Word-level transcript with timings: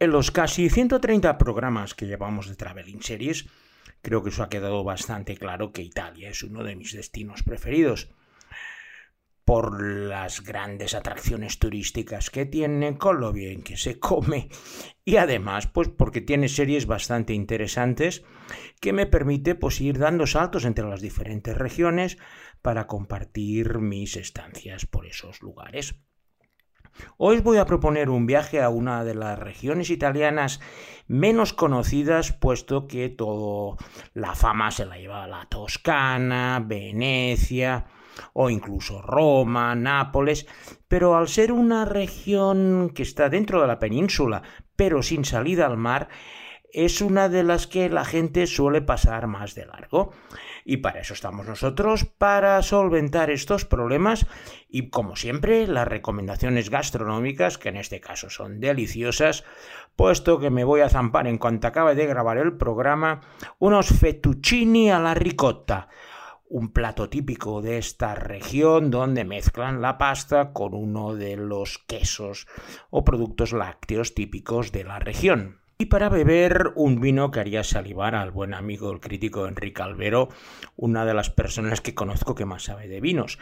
En 0.00 0.12
los 0.12 0.30
casi 0.30 0.70
130 0.70 1.38
programas 1.38 1.94
que 1.94 2.06
llevamos 2.06 2.48
de 2.48 2.54
Traveling 2.54 3.02
Series, 3.02 3.46
creo 4.00 4.22
que 4.22 4.28
eso 4.28 4.44
ha 4.44 4.48
quedado 4.48 4.84
bastante 4.84 5.36
claro 5.36 5.72
que 5.72 5.82
Italia 5.82 6.30
es 6.30 6.44
uno 6.44 6.62
de 6.62 6.76
mis 6.76 6.92
destinos 6.92 7.42
preferidos 7.42 8.08
por 9.44 9.82
las 9.82 10.42
grandes 10.44 10.94
atracciones 10.94 11.58
turísticas 11.58 12.30
que 12.30 12.46
tiene, 12.46 12.96
con 12.96 13.18
lo 13.18 13.32
bien 13.32 13.62
que 13.62 13.76
se 13.76 13.98
come 13.98 14.50
y 15.04 15.16
además 15.16 15.66
pues 15.66 15.88
porque 15.88 16.20
tiene 16.20 16.48
series 16.48 16.86
bastante 16.86 17.32
interesantes 17.32 18.22
que 18.80 18.92
me 18.92 19.06
permite 19.06 19.56
pues 19.56 19.80
ir 19.80 19.98
dando 19.98 20.28
saltos 20.28 20.64
entre 20.64 20.88
las 20.88 21.00
diferentes 21.00 21.58
regiones 21.58 22.18
para 22.62 22.86
compartir 22.86 23.78
mis 23.78 24.16
estancias 24.16 24.86
por 24.86 25.06
esos 25.06 25.42
lugares. 25.42 25.96
Hoy 27.16 27.40
voy 27.40 27.58
a 27.58 27.66
proponer 27.66 28.10
un 28.10 28.26
viaje 28.26 28.62
a 28.62 28.68
una 28.68 29.04
de 29.04 29.14
las 29.14 29.38
regiones 29.38 29.90
italianas 29.90 30.60
menos 31.06 31.52
conocidas, 31.52 32.32
puesto 32.32 32.86
que 32.86 33.08
toda 33.08 33.76
la 34.14 34.34
fama 34.34 34.70
se 34.70 34.86
la 34.86 34.98
lleva 34.98 35.24
a 35.24 35.28
la 35.28 35.46
Toscana, 35.46 36.62
Venecia, 36.64 37.86
o 38.32 38.50
incluso 38.50 39.00
Roma, 39.02 39.74
Nápoles, 39.74 40.46
pero 40.88 41.16
al 41.16 41.28
ser 41.28 41.52
una 41.52 41.84
región 41.84 42.90
que 42.94 43.02
está 43.02 43.28
dentro 43.28 43.60
de 43.60 43.66
la 43.66 43.78
península, 43.78 44.42
pero 44.76 45.02
sin 45.02 45.24
salida 45.24 45.66
al 45.66 45.76
mar, 45.76 46.08
es 46.72 47.00
una 47.00 47.28
de 47.28 47.44
las 47.44 47.66
que 47.66 47.88
la 47.88 48.04
gente 48.04 48.46
suele 48.46 48.82
pasar 48.82 49.26
más 49.26 49.54
de 49.54 49.66
largo. 49.66 50.12
Y 50.70 50.76
para 50.76 51.00
eso 51.00 51.14
estamos 51.14 51.46
nosotros, 51.46 52.04
para 52.04 52.60
solventar 52.60 53.30
estos 53.30 53.64
problemas 53.64 54.26
y 54.68 54.90
como 54.90 55.16
siempre 55.16 55.66
las 55.66 55.88
recomendaciones 55.88 56.68
gastronómicas, 56.68 57.56
que 57.56 57.70
en 57.70 57.78
este 57.78 58.02
caso 58.02 58.28
son 58.28 58.60
deliciosas, 58.60 59.44
puesto 59.96 60.38
que 60.38 60.50
me 60.50 60.64
voy 60.64 60.82
a 60.82 60.90
zampar 60.90 61.26
en 61.26 61.38
cuanto 61.38 61.68
acabe 61.68 61.94
de 61.94 62.04
grabar 62.04 62.36
el 62.36 62.58
programa, 62.58 63.22
unos 63.58 63.88
fettuccini 63.88 64.90
a 64.90 64.98
la 64.98 65.14
ricotta 65.14 65.88
un 66.50 66.70
plato 66.70 67.08
típico 67.08 67.62
de 67.62 67.78
esta 67.78 68.14
región 68.14 68.90
donde 68.90 69.24
mezclan 69.24 69.80
la 69.80 69.96
pasta 69.96 70.52
con 70.52 70.74
uno 70.74 71.14
de 71.14 71.36
los 71.36 71.78
quesos 71.78 72.46
o 72.90 73.04
productos 73.04 73.54
lácteos 73.54 74.14
típicos 74.14 74.72
de 74.72 74.84
la 74.84 74.98
región. 74.98 75.57
Y 75.80 75.86
para 75.86 76.08
beber 76.08 76.72
un 76.74 77.00
vino 77.00 77.30
que 77.30 77.38
haría 77.38 77.62
salivar 77.62 78.16
al 78.16 78.32
buen 78.32 78.52
amigo 78.52 78.90
el 78.90 78.98
crítico 78.98 79.46
Enrique 79.46 79.80
Albero, 79.80 80.28
una 80.74 81.04
de 81.04 81.14
las 81.14 81.30
personas 81.30 81.80
que 81.80 81.94
conozco 81.94 82.34
que 82.34 82.44
más 82.44 82.64
sabe 82.64 82.88
de 82.88 83.00
vinos, 83.00 83.38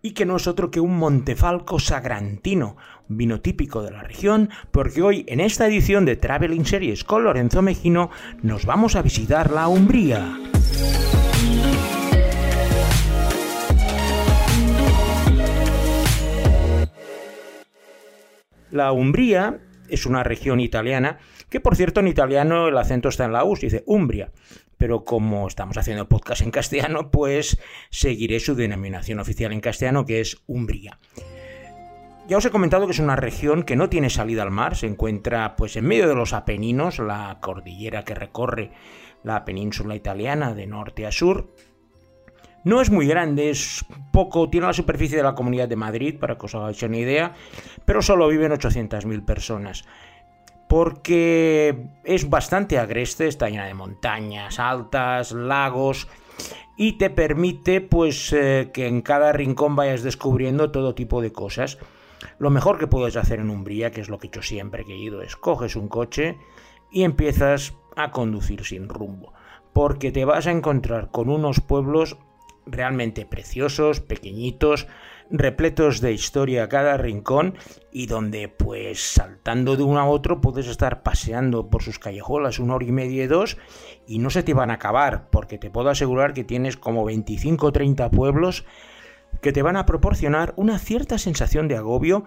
y 0.00 0.12
que 0.12 0.24
no 0.24 0.36
es 0.36 0.46
otro 0.46 0.70
que 0.70 0.78
un 0.78 0.96
Montefalco 0.96 1.80
Sagrantino, 1.80 2.76
vino 3.08 3.40
típico 3.40 3.82
de 3.82 3.90
la 3.90 4.04
región, 4.04 4.50
porque 4.70 5.02
hoy 5.02 5.24
en 5.26 5.40
esta 5.40 5.66
edición 5.66 6.04
de 6.04 6.14
Traveling 6.14 6.64
Series 6.64 7.02
con 7.02 7.24
Lorenzo 7.24 7.60
Mejino 7.60 8.10
nos 8.40 8.66
vamos 8.66 8.94
a 8.94 9.02
visitar 9.02 9.50
la 9.50 9.66
Umbría. 9.66 10.38
La 18.70 18.92
Umbría 18.92 19.58
es 19.88 20.06
una 20.06 20.22
región 20.22 20.60
italiana, 20.60 21.18
que 21.50 21.60
por 21.60 21.76
cierto 21.76 22.00
en 22.00 22.08
italiano 22.08 22.68
el 22.68 22.78
acento 22.78 23.08
está 23.08 23.24
en 23.24 23.32
la 23.32 23.44
U, 23.44 23.56
se 23.56 23.66
dice 23.66 23.82
Umbria, 23.86 24.32
pero 24.78 25.04
como 25.04 25.46
estamos 25.46 25.76
haciendo 25.76 26.08
podcast 26.08 26.42
en 26.42 26.50
castellano, 26.50 27.10
pues 27.10 27.60
seguiré 27.90 28.40
su 28.40 28.54
denominación 28.54 29.18
oficial 29.18 29.52
en 29.52 29.60
castellano, 29.60 30.06
que 30.06 30.20
es 30.20 30.42
Umbria. 30.46 30.98
Ya 32.28 32.36
os 32.36 32.44
he 32.44 32.50
comentado 32.50 32.86
que 32.86 32.92
es 32.92 33.00
una 33.00 33.16
región 33.16 33.64
que 33.64 33.74
no 33.74 33.90
tiene 33.90 34.08
salida 34.08 34.42
al 34.42 34.52
mar, 34.52 34.76
se 34.76 34.86
encuentra 34.86 35.56
pues 35.56 35.76
en 35.76 35.84
medio 35.84 36.08
de 36.08 36.14
los 36.14 36.32
Apeninos, 36.32 37.00
la 37.00 37.38
cordillera 37.40 38.04
que 38.04 38.14
recorre 38.14 38.70
la 39.24 39.44
península 39.44 39.96
italiana 39.96 40.54
de 40.54 40.66
norte 40.68 41.06
a 41.06 41.12
sur, 41.12 41.52
no 42.62 42.82
es 42.82 42.90
muy 42.90 43.06
grande, 43.06 43.48
es 43.48 43.84
poco, 44.12 44.50
tiene 44.50 44.66
la 44.66 44.74
superficie 44.74 45.16
de 45.16 45.22
la 45.22 45.34
Comunidad 45.34 45.66
de 45.66 45.76
Madrid, 45.76 46.18
para 46.18 46.36
que 46.36 46.44
os 46.44 46.54
hagáis 46.54 46.82
una 46.82 46.98
idea, 46.98 47.32
pero 47.86 48.02
solo 48.02 48.28
viven 48.28 48.52
800.000 48.52 49.24
personas. 49.24 49.84
Porque 50.70 51.88
es 52.04 52.30
bastante 52.30 52.78
agreste, 52.78 53.26
está 53.26 53.48
llena 53.48 53.66
de 53.66 53.74
montañas 53.74 54.60
altas, 54.60 55.32
lagos, 55.32 56.06
y 56.76 56.92
te 56.92 57.10
permite 57.10 57.80
pues 57.80 58.32
eh, 58.32 58.70
que 58.72 58.86
en 58.86 59.02
cada 59.02 59.32
rincón 59.32 59.74
vayas 59.74 60.04
descubriendo 60.04 60.70
todo 60.70 60.94
tipo 60.94 61.20
de 61.22 61.32
cosas. 61.32 61.78
Lo 62.38 62.50
mejor 62.50 62.78
que 62.78 62.86
puedes 62.86 63.16
hacer 63.16 63.40
en 63.40 63.50
Umbría, 63.50 63.90
que 63.90 64.00
es 64.00 64.08
lo 64.08 64.18
que 64.20 64.28
hecho 64.28 64.42
siempre 64.42 64.84
que 64.84 64.92
he 64.92 64.98
ido, 64.98 65.22
es 65.22 65.34
coges 65.34 65.74
un 65.74 65.88
coche 65.88 66.38
y 66.92 67.02
empiezas 67.02 67.74
a 67.96 68.12
conducir 68.12 68.64
sin 68.64 68.88
rumbo. 68.88 69.32
Porque 69.72 70.12
te 70.12 70.24
vas 70.24 70.46
a 70.46 70.52
encontrar 70.52 71.10
con 71.10 71.30
unos 71.30 71.60
pueblos 71.60 72.16
realmente 72.64 73.26
preciosos, 73.26 73.98
pequeñitos, 73.98 74.86
repletos 75.30 76.00
de 76.00 76.12
historia 76.12 76.64
a 76.64 76.68
cada 76.68 76.96
rincón 76.96 77.54
y 77.92 78.06
donde 78.06 78.48
pues 78.48 79.00
saltando 79.00 79.76
de 79.76 79.82
uno 79.82 80.00
a 80.00 80.08
otro 80.08 80.40
puedes 80.40 80.66
estar 80.66 81.02
paseando 81.02 81.70
por 81.70 81.82
sus 81.82 81.98
callejuelas 81.98 82.58
una 82.58 82.74
hora 82.74 82.84
y 82.84 82.92
media 82.92 83.24
y 83.24 83.26
dos 83.26 83.56
y 84.06 84.18
no 84.18 84.30
se 84.30 84.42
te 84.42 84.54
van 84.54 84.70
a 84.70 84.74
acabar 84.74 85.28
porque 85.30 85.58
te 85.58 85.70
puedo 85.70 85.88
asegurar 85.88 86.34
que 86.34 86.44
tienes 86.44 86.76
como 86.76 87.04
25 87.04 87.66
o 87.66 87.72
30 87.72 88.10
pueblos 88.10 88.64
que 89.40 89.52
te 89.52 89.62
van 89.62 89.76
a 89.76 89.86
proporcionar 89.86 90.52
una 90.56 90.78
cierta 90.78 91.16
sensación 91.16 91.68
de 91.68 91.76
agobio 91.76 92.24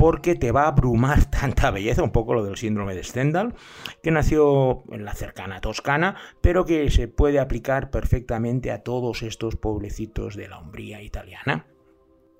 porque 0.00 0.34
te 0.34 0.50
va 0.50 0.62
a 0.62 0.68
abrumar 0.68 1.24
tanta 1.30 1.70
belleza, 1.70 2.02
un 2.02 2.10
poco 2.10 2.32
lo 2.32 2.42
del 2.42 2.56
síndrome 2.56 2.94
de 2.94 3.04
Stendhal, 3.04 3.54
que 4.02 4.10
nació 4.10 4.82
en 4.90 5.04
la 5.04 5.12
cercana 5.12 5.60
Toscana, 5.60 6.16
pero 6.40 6.64
que 6.64 6.90
se 6.90 7.06
puede 7.06 7.38
aplicar 7.38 7.90
perfectamente 7.90 8.72
a 8.72 8.82
todos 8.82 9.22
estos 9.22 9.56
pueblecitos 9.56 10.36
de 10.36 10.48
la 10.48 10.58
Umbría 10.58 11.02
italiana. 11.02 11.66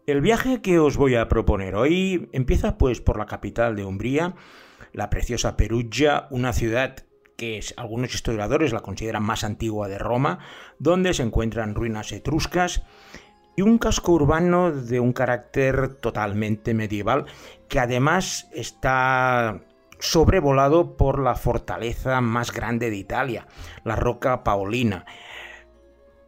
El 0.06 0.20
viaje 0.22 0.62
que 0.62 0.78
os 0.78 0.96
voy 0.96 1.14
a 1.14 1.28
proponer 1.28 1.74
hoy 1.74 2.28
empieza 2.32 2.78
pues 2.78 3.00
por 3.00 3.18
la 3.18 3.26
capital 3.26 3.76
de 3.76 3.84
Umbría, 3.84 4.34
la 4.92 5.10
preciosa 5.10 5.56
Perugia, 5.56 6.26
una 6.30 6.52
ciudad 6.52 7.04
que 7.36 7.60
algunos 7.76 8.14
historiadores 8.14 8.72
la 8.72 8.80
consideran 8.80 9.22
más 9.22 9.44
antigua 9.44 9.88
de 9.88 9.98
Roma, 9.98 10.40
donde 10.78 11.14
se 11.14 11.22
encuentran 11.22 11.74
ruinas 11.74 12.12
etruscas 12.12 12.82
y 13.56 13.62
un 13.62 13.78
casco 13.78 14.12
urbano 14.12 14.72
de 14.72 15.00
un 15.00 15.12
carácter 15.12 15.94
totalmente 15.96 16.74
medieval 16.74 17.26
que 17.68 17.78
además 17.78 18.48
está 18.52 19.60
sobrevolado 19.98 20.96
por 20.96 21.18
la 21.18 21.34
fortaleza 21.34 22.20
más 22.20 22.52
grande 22.52 22.90
de 22.90 22.96
Italia, 22.96 23.46
la 23.84 23.96
Roca 23.96 24.42
Paolina. 24.42 25.04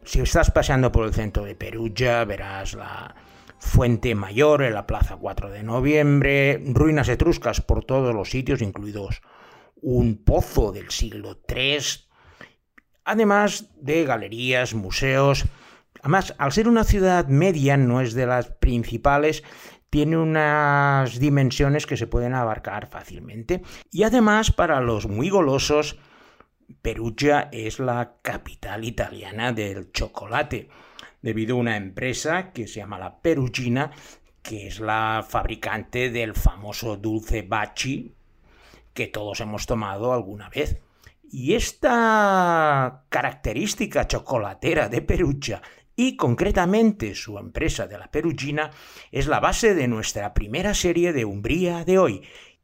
Si 0.03 0.19
estás 0.19 0.51
paseando 0.51 0.91
por 0.91 1.05
el 1.05 1.13
centro 1.13 1.43
de 1.43 1.55
Perugia, 1.55 2.23
verás 2.25 2.75
la 2.75 3.15
Fuente 3.63 4.13
Mayor 4.15 4.63
en 4.63 4.73
la 4.73 4.85
Plaza 4.85 5.17
4 5.17 5.49
de 5.49 5.63
Noviembre, 5.63 6.61
ruinas 6.65 7.09
etruscas 7.09 7.61
por 7.61 7.83
todos 7.85 8.13
los 8.13 8.29
sitios, 8.29 8.61
incluidos 8.61 9.21
un 9.81 10.23
pozo 10.23 10.71
del 10.71 10.91
siglo 10.91 11.41
III, 11.47 11.79
además 13.05 13.69
de 13.75 14.05
galerías, 14.05 14.73
museos, 14.73 15.45
Además, 16.03 16.35
al 16.37 16.51
ser 16.51 16.67
una 16.67 16.83
ciudad 16.83 17.27
media, 17.27 17.77
no 17.77 18.01
es 18.01 18.13
de 18.13 18.25
las 18.25 18.47
principales, 18.47 19.41
tiene 19.89 20.17
unas 20.17 21.17
dimensiones 21.17 21.87
que 21.87 21.95
se 21.95 22.07
pueden 22.07 22.33
abarcar 22.33 22.87
fácilmente. 22.87 23.61
Y 23.89 24.03
además, 24.03 24.51
para 24.51 24.81
los 24.81 25.07
muy 25.07 25.29
golosos, 25.29 25.97
Perugia 26.81 27.47
es 27.53 27.79
la 27.79 28.17
capital 28.21 28.83
italiana 28.83 29.53
del 29.53 29.93
chocolate, 29.93 30.67
debido 31.23 31.55
a 31.55 31.59
una 31.59 31.77
empresa 31.77 32.51
que 32.51 32.67
se 32.67 32.81
llama 32.81 32.99
la 32.99 33.19
Perugina, 33.19 33.89
que 34.43 34.67
es 34.67 34.79
la 34.79 35.25
fabricante 35.27 36.11
del 36.11 36.35
famoso 36.35 36.97
dulce 36.97 37.41
Baci 37.41 38.13
que 38.93 39.07
todos 39.07 39.39
hemos 39.39 39.65
tomado 39.65 40.13
alguna 40.13 40.49
vez. 40.49 40.77
Y 41.31 41.55
esta 41.55 43.05
característica 43.09 44.07
chocolatera 44.07 44.87
de 44.87 45.01
Perugia 45.01 45.61
y 45.95 46.15
concretamente 46.15 47.15
su 47.15 47.39
empresa 47.39 47.87
de 47.87 47.97
la 47.97 48.11
Perugina 48.11 48.69
es 49.11 49.27
la 49.27 49.39
base 49.39 49.73
de 49.73 49.87
nuestra 49.87 50.33
primera 50.33 50.73
serie 50.73 51.11
de 51.11 51.25
Umbría 51.25 51.85
de 51.85 51.97
hoy 51.97 52.21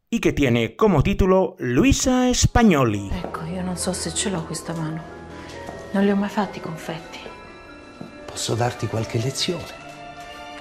y 0.09 0.19
que 0.19 0.33
tiene 0.33 0.75
como 0.75 1.01
título 1.01 1.55
Luisa 1.59 2.31
Spagnoli. 2.33 3.09
Ecco, 3.23 3.45
io 3.45 3.62
non 3.63 3.77
so 3.77 3.94
se 3.94 4.12
ce 4.12 4.29
l'ho 4.29 4.45
questa 4.45 4.73
mano. 4.73 5.01
Non 5.94 6.03
li 6.03 6.12
ho 6.12 6.15
mai 6.15 6.29
fatti 6.29 6.59
confetti. 6.59 7.28
Posso 8.29 8.55
darti 8.55 8.87
qualche 8.87 9.19
lezione? 9.19 9.87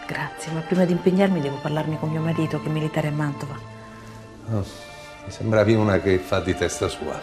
Grazie, 0.07 0.53
ma 0.53 0.61
prima 0.61 0.85
di 0.85 0.93
impegnarmi 0.93 1.41
devo 1.41 1.59
parlarmi 1.61 1.99
con 1.99 2.11
mio 2.11 2.21
marito 2.21 2.61
che 2.61 2.69
è 2.69 2.73
militare 2.73 3.09
a 3.09 3.13
Mantova. 3.13 3.59
Oh, 4.51 4.65
mi 5.25 5.31
sembravi 5.31 5.75
una 5.75 6.01
che 6.01 6.19
fa 6.19 6.41
di 6.41 6.55
testa 6.55 6.89
sua. 6.89 7.21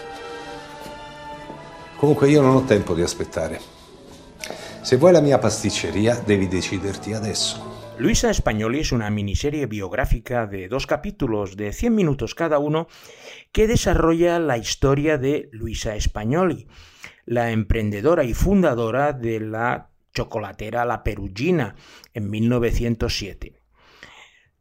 Comunque 1.97 2.30
io 2.30 2.42
non 2.42 2.56
ho 2.56 2.63
tempo 2.63 2.94
di 2.94 3.01
aspettare. 3.01 3.59
Se 4.81 4.97
vuoi 4.97 5.12
la 5.12 5.21
mia 5.21 5.39
pasticceria, 5.39 6.21
devi 6.24 6.47
deciderti 6.47 7.13
adesso. 7.13 7.74
Luisa 7.97 8.30
Españoli 8.30 8.81
es 8.81 8.92
una 8.92 9.09
miniserie 9.09 9.65
biográfica 9.68 10.47
de 10.47 10.68
dos 10.68 10.86
capítulos 10.86 11.56
de 11.56 11.71
100 11.71 11.95
minutos 11.95 12.36
cada 12.36 12.59
uno 12.59 12.88
que 13.53 13.68
desarrolla 13.68 14.38
la 14.38 14.57
historia 14.57 15.18
de 15.18 15.47
Luisa 15.53 15.95
Españoli, 15.95 16.68
la 17.25 17.51
emprendedora 17.51 18.25
y 18.25 18.33
fundadora 18.33 19.13
de 19.13 19.39
la 19.39 19.94
chocolatera 20.16 20.86
La 20.86 21.04
Perugina 21.04 21.76
en 22.16 22.32
1907. 22.32 23.62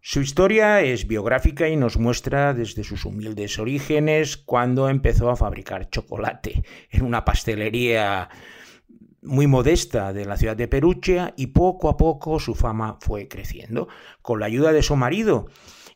Su 0.02 0.20
historia 0.20 0.82
es 0.82 1.06
biográfica 1.06 1.66
y 1.70 1.76
nos 1.76 1.96
muestra 1.96 2.52
desde 2.52 2.84
sus 2.84 3.06
humildes 3.06 3.58
orígenes 3.58 4.36
cuando 4.36 4.90
empezó 4.90 5.30
a 5.30 5.36
fabricar 5.36 5.88
chocolate 5.88 6.62
en 6.90 7.04
una 7.06 7.24
pastelería 7.24 8.28
muy 9.22 9.46
modesta 9.46 10.12
de 10.12 10.26
la 10.26 10.36
ciudad 10.36 10.56
de 10.56 10.68
Perugia 10.68 11.32
y 11.38 11.46
poco 11.46 11.88
a 11.88 11.96
poco 11.96 12.38
su 12.38 12.54
fama 12.54 12.98
fue 13.00 13.28
creciendo. 13.28 13.88
Con 14.20 14.40
la 14.40 14.46
ayuda 14.46 14.72
de 14.72 14.82
su 14.82 14.94
marido 14.94 15.46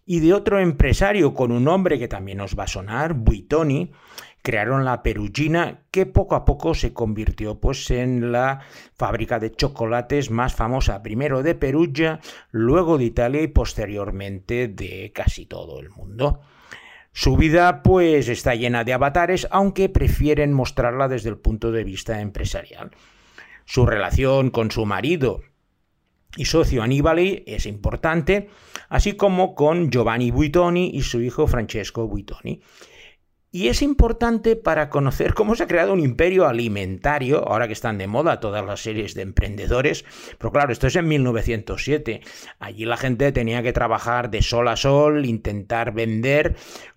y 0.06 0.20
de 0.20 0.32
otro 0.32 0.58
empresario 0.58 1.34
con 1.34 1.52
un 1.52 1.64
nombre 1.64 1.98
que 1.98 2.08
también 2.08 2.38
nos 2.38 2.58
va 2.58 2.64
a 2.64 2.68
sonar, 2.68 3.12
Buitoni, 3.12 3.92
crearon 4.42 4.84
la 4.84 5.02
Perugina 5.02 5.82
que 5.90 6.06
poco 6.06 6.34
a 6.34 6.44
poco 6.44 6.74
se 6.74 6.92
convirtió 6.92 7.58
pues 7.60 7.90
en 7.90 8.32
la 8.32 8.60
fábrica 8.94 9.38
de 9.38 9.52
chocolates 9.52 10.30
más 10.30 10.54
famosa, 10.54 11.02
primero 11.02 11.42
de 11.42 11.54
Perugia, 11.54 12.20
luego 12.50 12.98
de 12.98 13.04
Italia 13.04 13.42
y 13.42 13.48
posteriormente 13.48 14.68
de 14.68 15.12
casi 15.14 15.46
todo 15.46 15.80
el 15.80 15.90
mundo. 15.90 16.40
Su 17.12 17.36
vida 17.36 17.82
pues 17.82 18.28
está 18.28 18.54
llena 18.54 18.84
de 18.84 18.92
avatares, 18.92 19.48
aunque 19.50 19.88
prefieren 19.88 20.52
mostrarla 20.52 21.08
desde 21.08 21.30
el 21.30 21.36
punto 21.36 21.72
de 21.72 21.84
vista 21.84 22.20
empresarial. 22.20 22.90
Su 23.64 23.86
relación 23.86 24.50
con 24.50 24.70
su 24.70 24.86
marido 24.86 25.42
y 26.36 26.44
socio 26.44 26.82
Annibali 26.82 27.42
es 27.46 27.66
importante, 27.66 28.48
así 28.88 29.14
como 29.14 29.54
con 29.54 29.90
Giovanni 29.90 30.30
Buitoni 30.30 30.90
y 30.94 31.02
su 31.02 31.20
hijo 31.20 31.46
Francesco 31.46 32.06
Buitoni. 32.06 32.60
Y 33.50 33.68
es 33.68 33.80
importante 33.80 34.56
para 34.56 34.90
conocer 34.90 35.32
cómo 35.32 35.54
se 35.54 35.62
ha 35.62 35.66
creado 35.66 35.94
un 35.94 36.00
imperio 36.00 36.46
alimentario, 36.46 37.48
ahora 37.48 37.66
que 37.66 37.72
están 37.72 37.96
de 37.96 38.06
moda 38.06 38.40
todas 38.40 38.64
las 38.64 38.80
series 38.80 39.14
de 39.14 39.22
emprendedores. 39.22 40.04
Pero 40.36 40.52
claro, 40.52 40.72
esto 40.72 40.86
es 40.86 40.96
en 40.96 41.08
1907. 41.08 42.20
Allí 42.58 42.84
la 42.84 42.98
gente 42.98 43.32
tenía 43.32 43.62
que 43.62 43.72
trabajar 43.72 44.30
de 44.30 44.42
sol 44.42 44.68
a 44.68 44.76
sol, 44.76 45.24
intentar 45.24 45.92
vender 45.92 46.56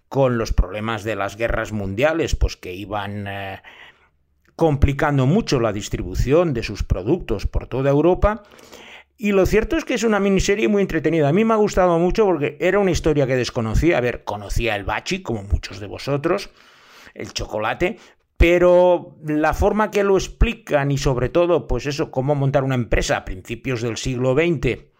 con 0.09 0.37
los 0.37 0.51
problemas 0.51 1.05
de 1.05 1.15
las 1.15 1.37
guerras 1.37 1.71
mundiales, 1.71 2.35
pues 2.35 2.57
que 2.57 2.73
iban 2.73 3.27
eh, 3.29 3.61
complicando 4.57 5.25
mucho 5.25 5.61
la 5.61 5.71
distribución 5.71 6.53
de 6.53 6.63
sus 6.63 6.83
productos 6.83 7.47
por 7.47 7.67
toda 7.67 7.91
Europa. 7.91 8.43
Y 9.23 9.33
lo 9.33 9.45
cierto 9.45 9.77
es 9.77 9.85
que 9.85 9.93
es 9.93 10.03
una 10.03 10.19
miniserie 10.19 10.67
muy 10.67 10.81
entretenida. 10.81 11.29
A 11.29 11.31
mí 11.31 11.45
me 11.45 11.53
ha 11.53 11.57
gustado 11.57 11.99
mucho 11.99 12.25
porque 12.25 12.57
era 12.59 12.79
una 12.79 12.89
historia 12.89 13.27
que 13.27 13.35
desconocía. 13.35 13.99
A 13.99 14.01
ver, 14.01 14.23
conocía 14.23 14.75
el 14.75 14.83
bachi, 14.83 15.21
como 15.21 15.43
muchos 15.43 15.79
de 15.79 15.85
vosotros, 15.85 16.49
el 17.13 17.31
chocolate, 17.31 17.99
pero 18.35 19.19
la 19.23 19.53
forma 19.53 19.91
que 19.91 20.03
lo 20.03 20.17
explican 20.17 20.89
y 20.89 20.97
sobre 20.97 21.29
todo, 21.29 21.67
pues 21.67 21.85
eso, 21.85 22.09
cómo 22.09 22.33
montar 22.33 22.63
una 22.63 22.73
empresa 22.73 23.15
a 23.15 23.23
principios 23.23 23.83
del 23.83 23.97
siglo 23.97 24.33
XX 24.33 24.90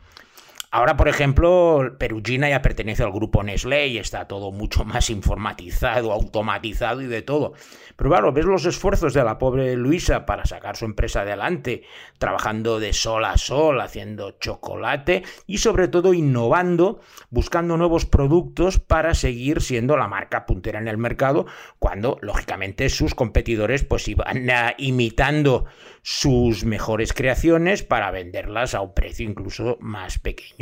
Ahora, 0.74 0.96
por 0.96 1.10
ejemplo, 1.10 1.96
Perugina 1.98 2.48
ya 2.48 2.62
pertenece 2.62 3.04
al 3.04 3.12
grupo 3.12 3.44
Nestlé 3.44 3.88
y 3.88 3.98
está 3.98 4.30
todo 4.30 4.54
mucho 4.54 4.86
más 4.86 5.10
informatizado, 5.10 6.14
automatizado 6.14 7.02
y 7.02 7.08
de 7.08 7.22
todo. 7.22 7.52
Pero 7.98 8.10
claro, 8.10 8.32
ves 8.32 8.46
los 8.46 8.66
esfuerzos 8.66 9.14
de 9.14 9.22
la 9.22 9.38
pobre 9.38 9.76
Luisa 9.76 10.26
para 10.26 10.46
sacar 10.46 10.78
su 10.78 10.86
empresa 10.86 11.22
adelante, 11.22 11.84
trabajando 12.20 12.80
de 12.80 12.94
sol 12.94 13.26
a 13.26 13.38
sol, 13.38 13.82
haciendo 13.82 14.32
chocolate 14.40 15.24
y 15.46 15.58
sobre 15.58 15.90
todo 15.90 16.14
innovando, 16.14 17.02
buscando 17.30 17.76
nuevos 17.76 18.06
productos 18.06 18.80
para 18.80 19.14
seguir 19.14 19.60
siendo 19.60 19.98
la 19.98 20.08
marca 20.08 20.46
puntera 20.46 20.80
en 20.80 20.88
el 20.88 20.98
mercado, 20.98 21.48
cuando 21.80 22.18
lógicamente 22.22 22.88
sus 22.88 23.14
competidores 23.14 23.84
pues 23.84 24.08
iban 24.08 24.48
imitando 24.78 25.66
sus 26.02 26.64
mejores 26.64 27.12
creaciones 27.12 27.84
para 27.84 28.10
venderlas 28.10 28.74
a 28.74 28.82
un 28.82 28.94
precio 28.94 29.30
incluso 29.30 29.78
más 29.82 30.18
pequeño. 30.18 30.61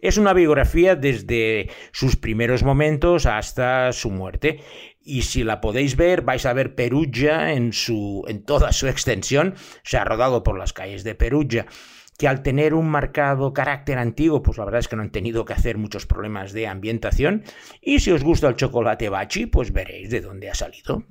Es 0.00 0.16
una 0.16 0.32
biografía 0.32 0.94
desde 0.94 1.70
sus 1.90 2.16
primeros 2.16 2.62
momentos 2.62 3.26
hasta 3.26 3.92
su 3.92 4.10
muerte. 4.10 4.60
Y 5.00 5.22
si 5.22 5.42
la 5.42 5.60
podéis 5.60 5.96
ver, 5.96 6.22
vais 6.22 6.46
a 6.46 6.52
ver 6.52 6.76
Perugia 6.76 7.52
en, 7.52 7.72
su, 7.72 8.24
en 8.28 8.44
toda 8.44 8.72
su 8.72 8.86
extensión. 8.86 9.54
Se 9.82 9.96
ha 9.96 10.04
rodado 10.04 10.44
por 10.44 10.56
las 10.56 10.72
calles 10.72 11.02
de 11.02 11.16
Perugia 11.16 11.66
que 12.18 12.28
al 12.28 12.42
tener 12.42 12.74
un 12.74 12.88
marcado 12.88 13.52
carácter 13.52 13.96
antiguo, 13.96 14.42
pues 14.42 14.58
la 14.58 14.64
verdad 14.64 14.80
es 14.80 14.88
que 14.88 14.96
no 14.96 15.02
han 15.02 15.12
tenido 15.12 15.44
que 15.44 15.52
hacer 15.52 15.78
muchos 15.78 16.04
problemas 16.04 16.52
de 16.52 16.66
ambientación. 16.66 17.44
Y 17.80 18.00
si 18.00 18.10
os 18.10 18.24
gusta 18.24 18.48
el 18.48 18.56
chocolate 18.56 19.08
bachi, 19.08 19.46
pues 19.46 19.72
veréis 19.72 20.10
de 20.10 20.20
dónde 20.20 20.50
ha 20.50 20.54
salido. 20.54 21.04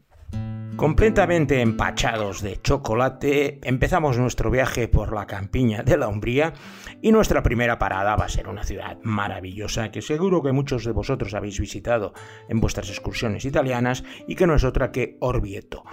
Completamente 0.77 1.59
empachados 1.59 2.43
de 2.43 2.61
chocolate, 2.61 3.59
empezamos 3.63 4.19
nuestro 4.19 4.51
viaje 4.51 4.87
por 4.87 5.11
la 5.11 5.25
campiña 5.25 5.81
de 5.81 5.97
la 5.97 6.07
Umbría 6.07 6.53
y 7.01 7.11
nuestra 7.11 7.41
primera 7.41 7.79
parada 7.79 8.15
va 8.15 8.25
a 8.25 8.29
ser 8.29 8.47
una 8.47 8.63
ciudad 8.63 8.99
maravillosa 9.01 9.89
que 9.89 10.03
seguro 10.03 10.43
que 10.43 10.51
muchos 10.51 10.85
de 10.85 10.91
vosotros 10.91 11.33
habéis 11.33 11.59
visitado 11.59 12.13
en 12.47 12.59
vuestras 12.59 12.89
excursiones 12.91 13.43
italianas 13.43 14.03
y 14.27 14.35
que 14.35 14.45
no 14.45 14.53
es 14.53 14.63
otra 14.63 14.91
que 14.91 15.17
Orvieto. 15.19 15.83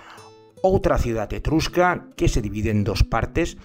Otra 0.60 0.98
ciudad 0.98 1.32
etrusca 1.32 2.08
que 2.14 2.28
se 2.28 2.42
divide 2.42 2.70
en 2.70 2.84
dos 2.84 3.04
partes. 3.04 3.56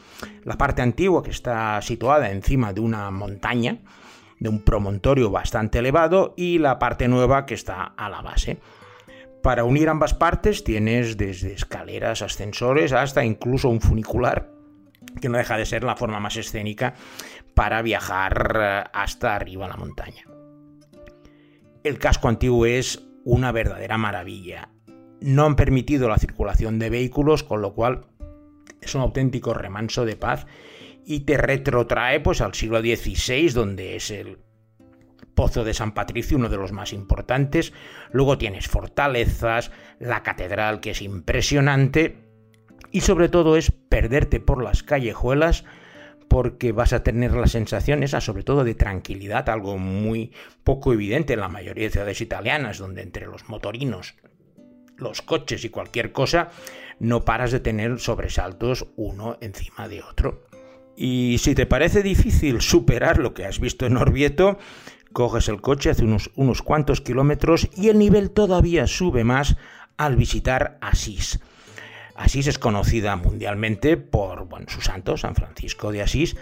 La 0.45 0.57
parte 0.57 0.81
antigua 0.81 1.21
que 1.21 1.31
está 1.31 1.81
situada 1.81 2.31
encima 2.31 2.71
de 2.71 2.80
una 2.80 3.12
montaña, 3.12 3.80
de 4.39 4.48
un 4.48 4.63
promontorio 4.63 5.31
bastante 5.31 5.80
elevado, 5.80 6.33
y 6.38 6.60
la 6.60 6.80
parte 6.80 7.10
nueva 7.10 7.45
que 7.45 7.56
está 7.56 7.83
a 7.83 8.10
la 8.10 8.21
base. 8.21 8.60
Para 9.42 9.64
unir 9.64 9.88
ambas 9.90 10.14
partes 10.14 10.64
tienes 10.64 11.18
desde 11.18 11.54
escaleras, 11.54 12.22
ascensores, 12.22 12.92
hasta 12.92 13.24
incluso 13.24 13.70
un 13.70 13.80
funicular, 13.80 14.52
que 15.22 15.30
no 15.30 15.38
deja 15.38 15.58
de 15.58 15.66
ser 15.66 15.84
la 15.84 15.96
forma 15.96 16.20
más 16.20 16.36
escénica 16.36 16.94
para 17.54 17.82
viajar 17.82 18.58
eh, 18.60 18.90
hasta 18.94 19.36
arriba 19.36 19.66
a 19.66 19.70
la 19.70 19.78
montaña. 19.78 20.26
El 21.84 21.98
casco 21.98 22.28
antiguo 22.28 22.66
es 22.66 23.02
una 23.24 23.52
verdadera 23.52 23.98
maravilla. 23.98 24.70
No 25.22 25.46
han 25.46 25.56
permitido 25.56 26.10
la 26.10 26.18
circulación 26.18 26.78
de 26.80 26.90
vehículos, 26.90 27.44
con 27.44 27.62
lo 27.62 27.74
cual 27.74 28.08
es 28.82 28.96
un 28.96 29.02
auténtico 29.02 29.54
remanso 29.54 30.06
de 30.06 30.16
paz 30.16 30.46
y 31.06 31.22
te 31.22 31.38
retrotrae 31.38 32.20
pues 32.20 32.42
al 32.42 32.54
siglo 32.54 32.82
XVI, 32.82 33.50
donde 33.50 33.96
es 33.96 34.12
el 34.12 34.40
Pozo 35.40 35.64
de 35.64 35.74
San 35.74 35.94
Patricio, 35.94 36.36
uno 36.36 36.50
de 36.50 36.58
los 36.58 36.74
más 36.74 36.92
importantes. 36.92 37.72
Luego 38.12 38.38
tienes 38.38 38.68
fortalezas, 38.68 39.72
la 39.98 40.22
catedral 40.22 40.81
que 40.81 40.92
es 40.92 41.02
impresionante. 41.02 42.18
Y 42.92 43.00
sobre 43.00 43.30
todo 43.30 43.56
es 43.56 43.72
perderte 43.72 44.42
por 44.42 44.62
las 44.62 44.84
callejuelas 44.84 45.64
porque 46.28 46.74
vas 46.74 46.92
a 46.92 47.04
tener 47.04 47.31
la 47.36 47.48
sensación 47.48 48.04
esa 48.04 48.19
sobre 48.19 48.44
todo 48.44 48.66
de 48.66 48.76
tranquilidad, 48.76 49.48
algo 49.48 49.78
muy 49.78 50.34
poco 50.66 50.92
evidente 50.92 51.36
en 51.36 51.40
la 51.40 51.48
mayoría 51.48 51.86
de 51.86 51.92
ciudades 51.92 52.19
italianas, 52.19 52.78
donde 52.78 53.02
entre 53.02 53.26
los 53.26 53.48
motorinos, 53.48 54.16
los 54.98 55.22
coches 55.22 55.64
y 55.64 55.69
cualquier 55.69 56.12
cosa, 56.12 56.50
no 57.00 57.24
paras 57.24 57.54
de 57.54 57.62
tener 57.62 57.98
sobresaltos 58.00 58.88
uno 58.98 59.38
encima 59.40 59.88
de 59.88 60.04
otro. 60.04 60.50
Y 61.02 61.38
si 61.38 61.56
te 61.56 61.66
parece 61.66 62.04
difícil 62.04 62.60
superar 62.60 63.19
lo 63.19 63.34
que 63.34 63.46
has 63.46 63.62
visto 63.62 63.86
en 63.86 63.96
Orvieto, 63.96 64.58
Coges 65.13 65.49
el 65.49 65.61
coche 65.61 65.89
hace 65.89 66.04
unos, 66.04 66.31
unos 66.35 66.61
cuantos 66.61 67.01
kilómetros 67.01 67.69
y 67.75 67.89
el 67.89 67.97
nivel 67.97 68.31
todavía 68.31 68.87
sube 68.87 69.23
más 69.23 69.57
al 69.97 70.16
visitar 70.16 70.78
Asís. 70.81 71.39
Asís 72.16 72.47
es 72.47 72.59
conocida 72.59 73.16
mundialmente 73.16 73.95
por 73.95 74.45
bueno, 74.45 74.66
su 74.69 74.81
santo, 74.81 75.16
San 75.16 75.35
Francisco 75.35 75.92
de 75.92 76.01
Asís, 76.01 76.35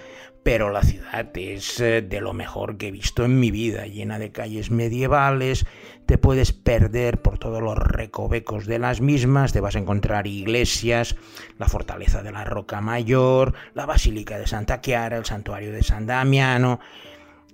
pero 0.47 0.71
la 0.71 0.81
ciudad 0.81 1.29
es 1.35 1.79
eh, 1.81 2.01
de 2.01 2.21
lo 2.21 2.33
mejor 2.33 2.77
que 2.77 2.87
he 2.87 2.91
visto 2.91 3.25
en 3.25 3.39
mi 3.39 3.51
vida, 3.51 3.85
llena 3.85 4.17
de 4.17 4.31
calles 4.31 4.71
medievales, 4.71 5.65
te 6.05 6.17
puedes 6.17 6.53
perder 6.53 7.21
por 7.21 7.37
todos 7.37 7.61
los 7.61 7.77
recovecos 7.77 8.65
de 8.65 8.79
las 8.79 9.01
mismas, 9.01 9.53
te 9.53 9.59
vas 9.59 9.75
a 9.75 9.79
encontrar 9.79 10.25
iglesias, 10.25 11.15
la 11.59 11.67
fortaleza 11.67 12.23
de 12.23 12.31
la 12.31 12.45
Roca 12.45 12.79
Mayor, 12.79 13.53
la 13.73 13.85
Basílica 13.85 14.39
de 14.39 14.47
Santa 14.47 14.81
Chiara, 14.81 15.17
el 15.17 15.25
santuario 15.25 15.71
de 15.71 15.83
San 15.83 16.07
Damiano, 16.07 16.79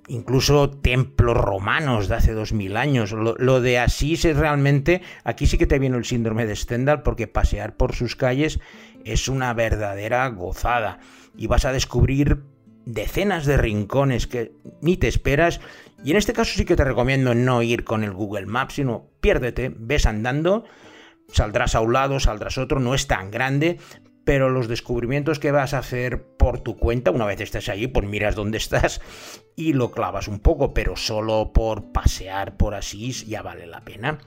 incluso 0.07 0.69
templos 0.69 1.37
romanos 1.37 2.07
de 2.07 2.15
hace 2.15 2.33
dos 2.33 2.53
mil 2.53 2.77
años. 2.77 3.11
Lo, 3.11 3.61
de 3.61 3.79
Asís 3.79 4.25
es 4.25 4.37
realmente, 4.37 5.01
aquí 5.23 5.47
sí 5.47 5.57
que 5.57 5.67
te 5.67 5.79
viene 5.79 5.97
el 5.97 6.05
síndrome 6.05 6.45
de 6.45 6.55
Stendhal 6.55 7.03
porque 7.03 7.27
pasear 7.27 7.75
por 7.75 7.95
sus 7.95 8.15
calles 8.15 8.59
es 9.05 9.27
una 9.27 9.53
verdadera 9.53 10.27
gozada 10.29 10.99
y 11.35 11.47
vas 11.47 11.65
a 11.65 11.71
descubrir 11.71 12.43
decenas 12.85 13.45
de 13.45 13.57
rincones 13.57 14.27
que 14.27 14.51
ni 14.81 14.97
te 14.97 15.07
esperas 15.07 15.61
y 16.03 16.11
en 16.11 16.17
este 16.17 16.33
caso 16.33 16.53
sí 16.55 16.65
que 16.65 16.75
te 16.75 16.83
recomiendo 16.83 17.33
no 17.33 17.61
ir 17.61 17.85
con 17.85 18.03
el 18.03 18.11
Google 18.11 18.45
Maps, 18.45 18.75
sino 18.75 19.07
piérdete, 19.21 19.73
ves 19.73 20.05
andando, 20.05 20.65
saldrás 21.29 21.75
a 21.75 21.81
un 21.81 21.93
lado, 21.93 22.19
saldrás 22.19 22.57
a 22.57 22.61
otro, 22.63 22.81
no 22.81 22.93
es 22.93 23.07
tan 23.07 23.31
grande, 23.31 23.79
pero 24.25 24.49
los 24.49 24.67
descubrimientos 24.67 25.39
que 25.39 25.51
vas 25.51 25.73
a 25.73 25.79
hacer 25.79 26.25
por 26.37 26.59
tu 26.59 26.77
cuenta, 26.77 27.11
una 27.11 27.25
vez 27.25 27.41
estés 27.41 27.69
allí, 27.69 27.87
pues 27.87 28.07
miras 28.07 28.35
dónde 28.35 28.57
estás 28.57 29.01
y 29.55 29.73
lo 29.73 29.91
clavas 29.91 30.27
un 30.27 30.39
poco, 30.39 30.73
pero 30.73 30.95
solo 30.95 31.51
por 31.53 31.91
pasear 31.91 32.57
por 32.57 32.75
Asís 32.75 33.27
ya 33.27 33.41
vale 33.41 33.67
la 33.67 33.81
pena. 33.81 34.19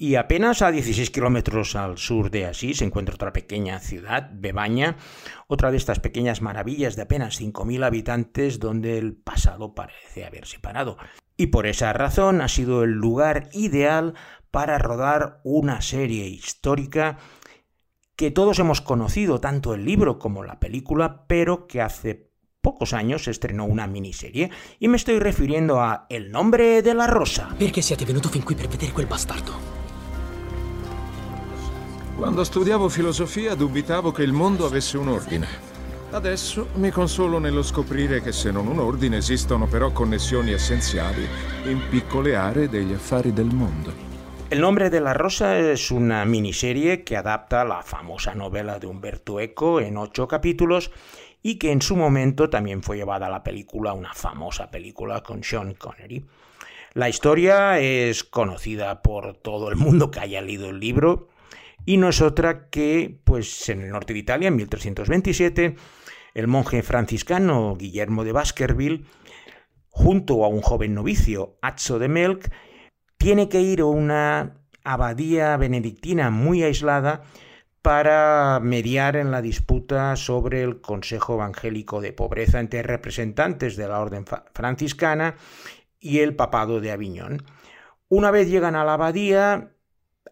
Y 0.00 0.14
apenas 0.14 0.62
a 0.62 0.70
16 0.70 1.10
kilómetros 1.10 1.74
al 1.74 1.98
sur 1.98 2.30
de 2.30 2.46
Asís 2.46 2.78
se 2.78 2.84
encuentra 2.84 3.16
otra 3.16 3.32
pequeña 3.32 3.80
ciudad, 3.80 4.30
Bebaña, 4.32 4.96
otra 5.48 5.72
de 5.72 5.76
estas 5.76 5.98
pequeñas 5.98 6.40
maravillas 6.40 6.94
de 6.94 7.02
apenas 7.02 7.40
5.000 7.40 7.84
habitantes 7.84 8.60
donde 8.60 8.96
el 8.98 9.16
pasado 9.16 9.74
parece 9.74 10.24
haberse 10.24 10.60
parado. 10.60 10.98
Y 11.36 11.48
por 11.48 11.66
esa 11.66 11.92
razón 11.92 12.40
ha 12.40 12.48
sido 12.48 12.84
el 12.84 12.92
lugar 12.92 13.48
ideal 13.52 14.14
para 14.52 14.78
rodar 14.78 15.40
una 15.42 15.80
serie 15.80 16.28
histórica 16.28 17.18
que 18.18 18.32
todos 18.32 18.58
hemos 18.58 18.80
conocido, 18.80 19.38
tanto 19.38 19.74
el 19.74 19.84
libro 19.84 20.18
como 20.18 20.42
la 20.42 20.58
película, 20.58 21.24
pero 21.28 21.68
que 21.68 21.80
hace 21.80 22.32
pocos 22.60 22.92
años 22.92 23.22
se 23.22 23.30
estrenó 23.30 23.64
una 23.64 23.86
miniserie 23.86 24.50
y 24.80 24.88
me 24.88 24.96
estoy 24.96 25.20
refiriendo 25.20 25.80
a 25.80 26.06
El 26.08 26.32
nombre 26.32 26.82
de 26.82 26.94
la 26.94 27.06
rosa. 27.06 27.54
Perché 27.56 27.80
siete 27.80 28.04
venuto 28.04 28.28
fin 28.28 28.42
qui 28.42 28.56
per 28.56 28.66
vedere 28.66 28.90
quel 28.90 29.06
bastardo? 29.06 29.52
Quando 32.16 32.42
studiavo 32.42 32.88
filosofia 32.88 33.54
dubitavo 33.54 34.10
che 34.10 34.24
il 34.24 34.32
mondo 34.32 34.66
avesse 34.66 34.98
un 34.98 35.06
ordine. 35.06 35.46
Adesso 36.10 36.70
mi 36.74 36.90
consolo 36.90 37.38
nello 37.38 37.62
scoprire 37.62 38.20
che 38.20 38.32
se 38.32 38.50
non 38.50 38.66
un 38.66 38.80
ordine 38.80 39.18
esistono 39.18 39.68
però 39.68 39.92
connessioni 39.92 40.50
essenziali 40.50 41.24
in 41.66 41.80
piccole 41.88 42.34
aree 42.34 42.68
degli 42.68 42.92
affari 42.92 43.32
del 43.32 43.54
mondo. 43.54 44.07
El 44.50 44.62
nombre 44.62 44.88
de 44.88 45.00
la 45.02 45.12
rosa 45.12 45.58
es 45.58 45.90
una 45.90 46.24
miniserie 46.24 47.04
que 47.04 47.18
adapta 47.18 47.66
la 47.66 47.82
famosa 47.82 48.34
novela 48.34 48.78
de 48.78 48.86
Umberto 48.86 49.40
Eco 49.40 49.78
en 49.78 49.98
ocho 49.98 50.26
capítulos 50.26 50.90
y 51.42 51.58
que 51.58 51.70
en 51.70 51.82
su 51.82 51.96
momento 51.96 52.48
también 52.48 52.82
fue 52.82 52.96
llevada 52.96 53.26
a 53.26 53.30
la 53.30 53.42
película, 53.42 53.92
una 53.92 54.14
famosa 54.14 54.70
película 54.70 55.22
con 55.22 55.44
Sean 55.44 55.74
Connery. 55.74 56.24
La 56.94 57.10
historia 57.10 57.78
es 57.78 58.24
conocida 58.24 59.02
por 59.02 59.34
todo 59.36 59.68
el 59.68 59.76
mundo 59.76 60.10
que 60.10 60.20
haya 60.20 60.40
leído 60.40 60.70
el 60.70 60.80
libro 60.80 61.28
y 61.84 61.98
no 61.98 62.08
es 62.08 62.22
otra 62.22 62.70
que, 62.70 63.20
pues 63.24 63.68
en 63.68 63.82
el 63.82 63.90
norte 63.90 64.14
de 64.14 64.20
Italia, 64.20 64.48
en 64.48 64.56
1327, 64.56 65.76
el 66.32 66.46
monje 66.46 66.82
franciscano 66.82 67.76
Guillermo 67.76 68.24
de 68.24 68.32
Baskerville, 68.32 69.04
junto 69.90 70.42
a 70.42 70.48
un 70.48 70.62
joven 70.62 70.94
novicio, 70.94 71.58
Azzo 71.60 71.98
de 71.98 72.08
Melk, 72.08 72.50
tiene 73.18 73.48
que 73.48 73.60
ir 73.60 73.80
a 73.80 73.86
una 73.86 74.54
abadía 74.84 75.56
benedictina 75.56 76.30
muy 76.30 76.62
aislada 76.62 77.22
para 77.82 78.60
mediar 78.62 79.16
en 79.16 79.30
la 79.30 79.42
disputa 79.42 80.16
sobre 80.16 80.62
el 80.62 80.80
Consejo 80.80 81.34
Evangélico 81.34 82.00
de 82.00 82.12
Pobreza 82.12 82.60
entre 82.60 82.82
representantes 82.82 83.76
de 83.76 83.88
la 83.88 84.00
Orden 84.00 84.24
franciscana 84.54 85.36
y 86.00 86.20
el 86.20 86.34
Papado 86.34 86.80
de 86.80 86.92
Aviñón. 86.92 87.42
Una 88.08 88.30
vez 88.30 88.48
llegan 88.48 88.74
a 88.74 88.84
la 88.84 88.94
abadía, 88.94 89.72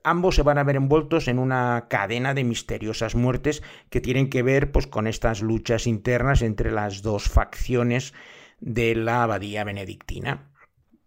ambos 0.03 0.37
se 0.37 0.43
van 0.43 0.59
a 0.59 0.65
ver 0.65 0.77
envueltos 0.77 1.29
en 1.29 1.39
una 1.39 1.87
cadena 1.89 2.35
de 2.35 2.45
misteriosas 2.45 3.15
muertes 3.15 3.63
que 3.91 4.01
tienen 4.01 4.31
que 4.31 4.43
ver 4.43 4.73
pues, 4.73 4.87
con 4.87 5.07
estas 5.07 5.43
luchas 5.43 5.87
internas 5.87 6.43
entre 6.43 6.71
las 6.71 7.03
dos 7.03 7.29
facciones 7.29 8.15
de 8.61 8.95
la 8.95 9.23
abadía 9.23 9.65
benedictina. 9.65 10.53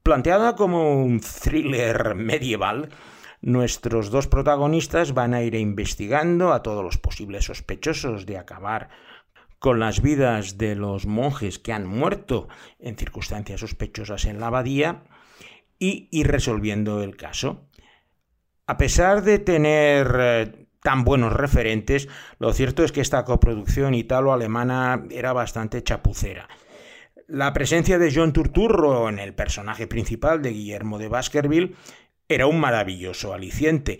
Planteada 0.09 0.55
como 0.55 1.03
un 1.03 1.19
thriller 1.19 2.15
medieval, 2.15 2.89
nuestros 3.43 4.09
dos 4.09 4.25
protagonistas 4.25 5.13
van 5.13 5.35
a 5.35 5.43
ir 5.43 5.53
investigando 5.53 6.51
a 6.51 6.63
todos 6.63 6.83
los 6.83 6.97
posibles 6.97 7.45
sospechosos 7.45 8.25
de 8.25 8.39
acabar 8.39 8.89
con 9.59 9.79
las 9.79 10.01
vidas 10.01 10.57
de 10.57 10.75
los 10.75 11.05
monjes 11.05 11.59
que 11.59 11.73
han 11.73 11.85
muerto 11.85 12.47
en 12.79 12.97
circunstancias 12.97 13.59
sospechosas 13.59 14.25
en 14.25 14.39
la 14.39 14.47
abadía 14.47 15.03
y 15.77 16.07
ir 16.09 16.25
resolviendo 16.25 17.03
el 17.03 17.15
caso. 17.15 17.69
A 18.65 18.77
pesar 18.77 19.21
de 19.21 19.37
tener 19.37 20.15
eh, 20.19 20.65
tan 20.81 21.03
buenos 21.03 21.33
referentes, 21.33 22.07
lo 22.39 22.51
cierto 22.53 22.83
es 22.83 22.91
que 22.91 23.01
esta 23.01 23.25
coproducción 23.25 23.93
italo-alemana 23.93 25.05
era 25.11 25.33
bastante 25.33 25.83
chapucera. 25.83 26.49
La 27.31 27.53
presencia 27.53 27.99
de 27.99 28.11
John 28.11 28.33
Turturro 28.33 29.07
en 29.07 29.19
el 29.19 29.35
personaje 29.35 29.85
principal 29.85 30.41
de 30.41 30.49
Guillermo 30.49 30.97
de 30.97 31.09
Baskerville 31.09 31.75
era 32.27 32.47
un 32.47 32.59
maravilloso 32.59 33.35
aliciente, 33.35 33.99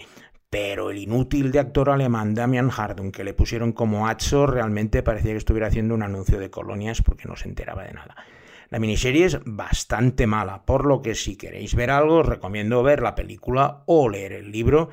pero 0.50 0.90
el 0.90 0.98
inútil 0.98 1.52
de 1.52 1.60
actor 1.60 1.92
alemán 1.92 2.34
Damian 2.34 2.72
Hardung 2.72 3.12
que 3.12 3.24
le 3.24 3.36
pusieron 3.36 3.72
como 3.72 4.08
Atzo 4.08 4.48
realmente 4.48 5.04
parecía 5.04 5.34
que 5.34 5.38
estuviera 5.38 5.68
haciendo 5.68 5.94
un 5.94 6.02
anuncio 6.02 6.40
de 6.40 6.50
colonias 6.50 7.04
porque 7.04 7.28
no 7.28 7.36
se 7.36 7.48
enteraba 7.48 7.84
de 7.84 7.94
nada. 7.94 8.16
La 8.72 8.80
miniserie 8.80 9.26
es 9.26 9.38
bastante 9.46 10.26
mala, 10.26 10.64
por 10.66 10.88
lo 10.88 11.04
que 11.04 11.14
si 11.14 11.36
queréis 11.36 11.76
ver 11.76 11.92
algo 11.92 12.22
os 12.22 12.26
recomiendo 12.26 12.82
ver 12.82 13.04
la 13.04 13.14
película 13.14 13.84
o 13.86 14.10
leer 14.10 14.34
el 14.34 14.52
libro 14.52 14.90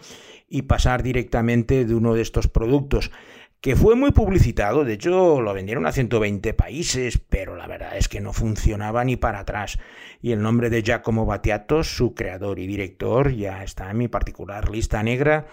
y 0.47 0.63
pasar 0.63 1.03
directamente 1.03 1.87
de 1.87 1.95
uno 1.95 2.13
de 2.13 2.21
estos 2.21 2.49
productos 2.49 3.11
que 3.61 3.75
fue 3.75 3.97
muy 3.97 4.13
publicitado, 4.13 4.85
de 4.85 4.93
hecho 4.93 5.41
lo 5.41 5.55
vendieron 5.55 5.87
a 5.87 5.93
120 5.93 6.55
países, 6.55 7.19
pero 7.19 7.57
la 7.57 7.67
verdad 7.67 7.97
es 7.97 8.09
que 8.09 8.21
no 8.21 8.33
funcionaba 8.33 9.05
ni 9.05 9.17
para 9.17 9.41
atrás. 9.41 9.79
Y 10.23 10.33
el 10.33 10.43
nombre 10.43 10.71
de 10.71 10.83
Giacomo 10.83 11.27
Battiato, 11.27 11.83
su 11.83 12.15
creador 12.15 12.59
y 12.59 12.67
director, 12.67 13.33
ya 13.33 13.65
está 13.65 13.91
en 13.91 13.99
mi 13.99 14.09
particular 14.09 14.71
lista 14.71 15.03
negra 15.03 15.47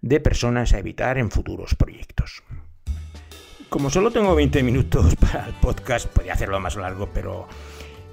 de 0.00 0.20
personas 0.20 0.72
a 0.72 0.78
evitar 0.78 1.18
en 1.18 1.30
futuros 1.30 1.74
proyectos. 1.74 2.42
Como 3.68 3.90
solo 3.90 4.10
tengo 4.10 4.34
20 4.34 4.62
minutos 4.62 5.16
para 5.20 5.46
el 5.46 5.54
podcast, 5.54 6.08
podría 6.08 6.32
hacerlo 6.32 6.58
más 6.60 6.76
largo, 6.76 7.10
pero 7.12 7.48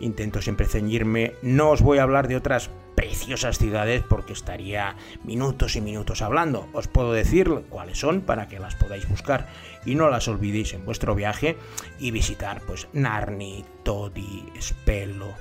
intento 0.02 0.42
siempre 0.42 0.66
ceñirme. 0.66 1.34
No 1.42 1.70
os 1.70 1.82
voy 1.82 2.00
a 2.00 2.04
hablar 2.04 2.28
de 2.28 2.36
otras 2.36 2.70
preciosas 3.06 3.60
ciudades 3.60 4.04
porque 4.04 4.34
estaría 4.34 4.96
minutos 5.24 5.76
y 5.76 5.82
minutos 5.82 6.24
hablando. 6.24 6.68
Os 6.74 6.88
puedo 6.88 7.14
decir 7.14 7.50
cuáles 7.70 8.00
son 8.00 8.22
para 8.22 8.48
que 8.48 8.60
las 8.60 8.76
podáis 8.76 9.08
buscar 9.08 9.48
y 9.86 9.94
no 9.94 10.10
las 10.10 10.28
olvidéis 10.28 10.74
en 10.74 10.86
vuestro 10.86 11.14
viaje 11.14 11.56
y 12.00 12.10
visitar 12.10 12.62
pues 12.62 12.88
Narni, 12.94 13.64
Todi, 13.84 14.46
Spello, 14.60 15.34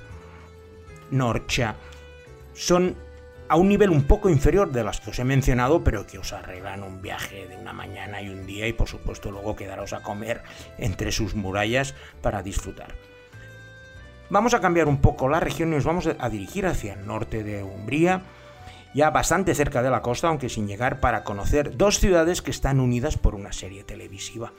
Norcha. 1.11 1.77
Son 2.53 2.97
a 3.49 3.57
un 3.57 3.69
nivel 3.69 3.89
un 3.91 4.05
poco 4.05 4.29
inferior 4.29 4.71
de 4.71 4.85
las 4.85 5.01
que 5.01 5.11
os 5.11 5.19
he 5.19 5.25
mencionado, 5.25 5.83
pero 5.83 6.07
que 6.07 6.19
os 6.19 6.35
arreglan 6.35 6.83
un 6.83 7.01
viaje 7.01 7.49
de 7.49 7.57
una 7.57 7.73
mañana 7.73 8.21
y 8.21 8.29
un 8.29 8.47
día 8.47 8.67
y 8.67 8.75
por 8.75 8.89
supuesto 8.89 9.31
luego 9.31 9.57
quedaros 9.57 9.95
a 9.95 10.03
comer 10.03 10.43
entre 10.77 11.13
sus 11.13 11.35
murallas 11.35 11.95
para 12.21 12.43
disfrutar. 12.43 12.95
Vamos 14.31 14.55
a 14.55 14.61
cambiar 14.61 14.89
un 14.89 14.99
poco 14.99 15.29
la 15.29 15.41
región 15.41 15.71
y 15.71 15.77
nos 15.77 15.85
vamos 15.85 16.09
a 16.19 16.29
dirigir 16.31 16.67
hacia 16.67 16.95
el 16.95 17.07
norte 17.07 17.45
de 17.45 17.63
Umbría, 17.63 18.23
ya 18.95 19.11
bastante 19.11 19.55
cerca 19.55 19.83
de 19.83 19.91
la 19.91 20.03
costa, 20.03 20.29
aunque 20.29 20.49
sin 20.49 20.67
llegar, 20.67 21.01
para 21.01 21.25
conocer 21.25 21.77
dos 21.77 21.99
ciudades 21.99 22.41
que 22.41 22.51
están 22.51 22.81
unidas 22.81 23.19
por 23.19 23.35
una 23.35 23.53
serie 23.53 23.85
televisiva. 23.85 24.53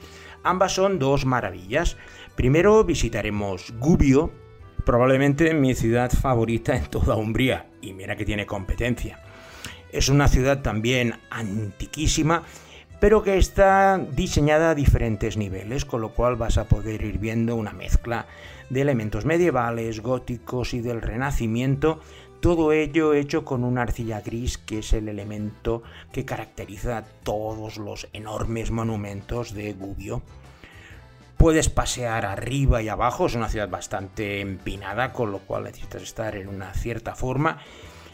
Ambas 0.44 0.74
son 0.74 0.98
dos 0.98 1.24
maravillas. 1.24 1.96
Primero 2.36 2.84
visitaremos 2.84 3.74
Gubbio, 3.78 4.30
probablemente 4.84 5.52
mi 5.54 5.74
ciudad 5.74 6.12
favorita 6.12 6.76
en 6.76 6.86
toda 6.86 7.16
Umbría, 7.16 7.70
y 7.80 7.92
mira 7.92 8.16
que 8.16 8.24
tiene 8.24 8.46
competencia. 8.46 9.20
Es 9.90 10.08
una 10.08 10.28
ciudad 10.28 10.62
también 10.62 11.14
antiquísima, 11.30 12.42
pero 13.00 13.22
que 13.22 13.36
está 13.36 13.98
diseñada 13.98 14.70
a 14.70 14.74
diferentes 14.74 15.36
niveles, 15.36 15.84
con 15.84 16.00
lo 16.00 16.10
cual 16.10 16.36
vas 16.36 16.58
a 16.58 16.64
poder 16.64 17.02
ir 17.02 17.18
viendo 17.18 17.56
una 17.56 17.72
mezcla 17.72 18.26
de 18.70 18.80
elementos 18.80 19.24
medievales, 19.24 20.00
góticos 20.00 20.74
y 20.74 20.80
del 20.80 21.02
Renacimiento, 21.02 22.00
todo 22.40 22.72
ello 22.72 23.14
hecho 23.14 23.44
con 23.44 23.64
una 23.64 23.82
arcilla 23.82 24.20
gris 24.20 24.58
que 24.58 24.78
es 24.80 24.92
el 24.92 25.08
elemento 25.08 25.82
que 26.12 26.24
caracteriza 26.24 27.04
todos 27.22 27.78
los 27.78 28.08
enormes 28.12 28.70
monumentos 28.70 29.54
de 29.54 29.72
Gubbio. 29.72 30.22
Puedes 31.36 31.68
pasear 31.68 32.24
arriba 32.24 32.82
y 32.82 32.88
abajo, 32.88 33.26
es 33.26 33.34
una 33.34 33.48
ciudad 33.48 33.68
bastante 33.68 34.40
empinada, 34.40 35.12
con 35.12 35.32
lo 35.32 35.40
cual 35.40 35.64
necesitas 35.64 36.02
estar 36.02 36.36
en 36.36 36.48
una 36.48 36.72
cierta 36.72 37.14
forma. 37.14 37.58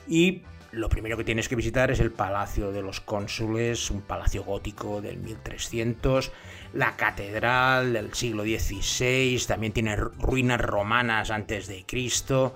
Y 0.08 0.42
lo 0.72 0.88
primero 0.88 1.16
que 1.16 1.24
tienes 1.24 1.48
que 1.48 1.56
visitar 1.56 1.90
es 1.90 2.00
el 2.00 2.10
Palacio 2.10 2.72
de 2.72 2.82
los 2.82 3.00
Cónsules, 3.00 3.90
un 3.90 4.00
palacio 4.00 4.42
gótico 4.42 5.02
del 5.02 5.18
1300, 5.18 6.32
la 6.72 6.96
catedral 6.96 7.92
del 7.92 8.14
siglo 8.14 8.42
XVI, 8.42 9.38
también 9.46 9.74
tiene 9.74 9.96
ruinas 9.96 10.60
romanas 10.60 11.30
antes 11.30 11.66
de 11.66 11.84
Cristo. 11.86 12.54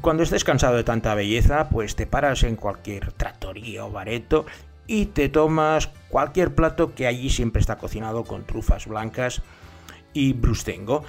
Cuando 0.00 0.22
estés 0.22 0.42
cansado 0.42 0.76
de 0.76 0.84
tanta 0.84 1.14
belleza, 1.14 1.68
pues 1.68 1.96
te 1.96 2.06
paras 2.06 2.42
en 2.44 2.56
cualquier 2.56 3.12
trattoria 3.12 3.84
o 3.84 3.90
bareto 3.90 4.46
y 4.86 5.06
te 5.06 5.28
tomas 5.28 5.90
cualquier 6.08 6.54
plato 6.54 6.94
que 6.94 7.06
allí 7.06 7.28
siempre 7.28 7.60
está 7.60 7.76
cocinado 7.76 8.24
con 8.24 8.46
trufas 8.46 8.86
blancas 8.86 9.42
y 10.14 10.32
brustengo. 10.32 11.04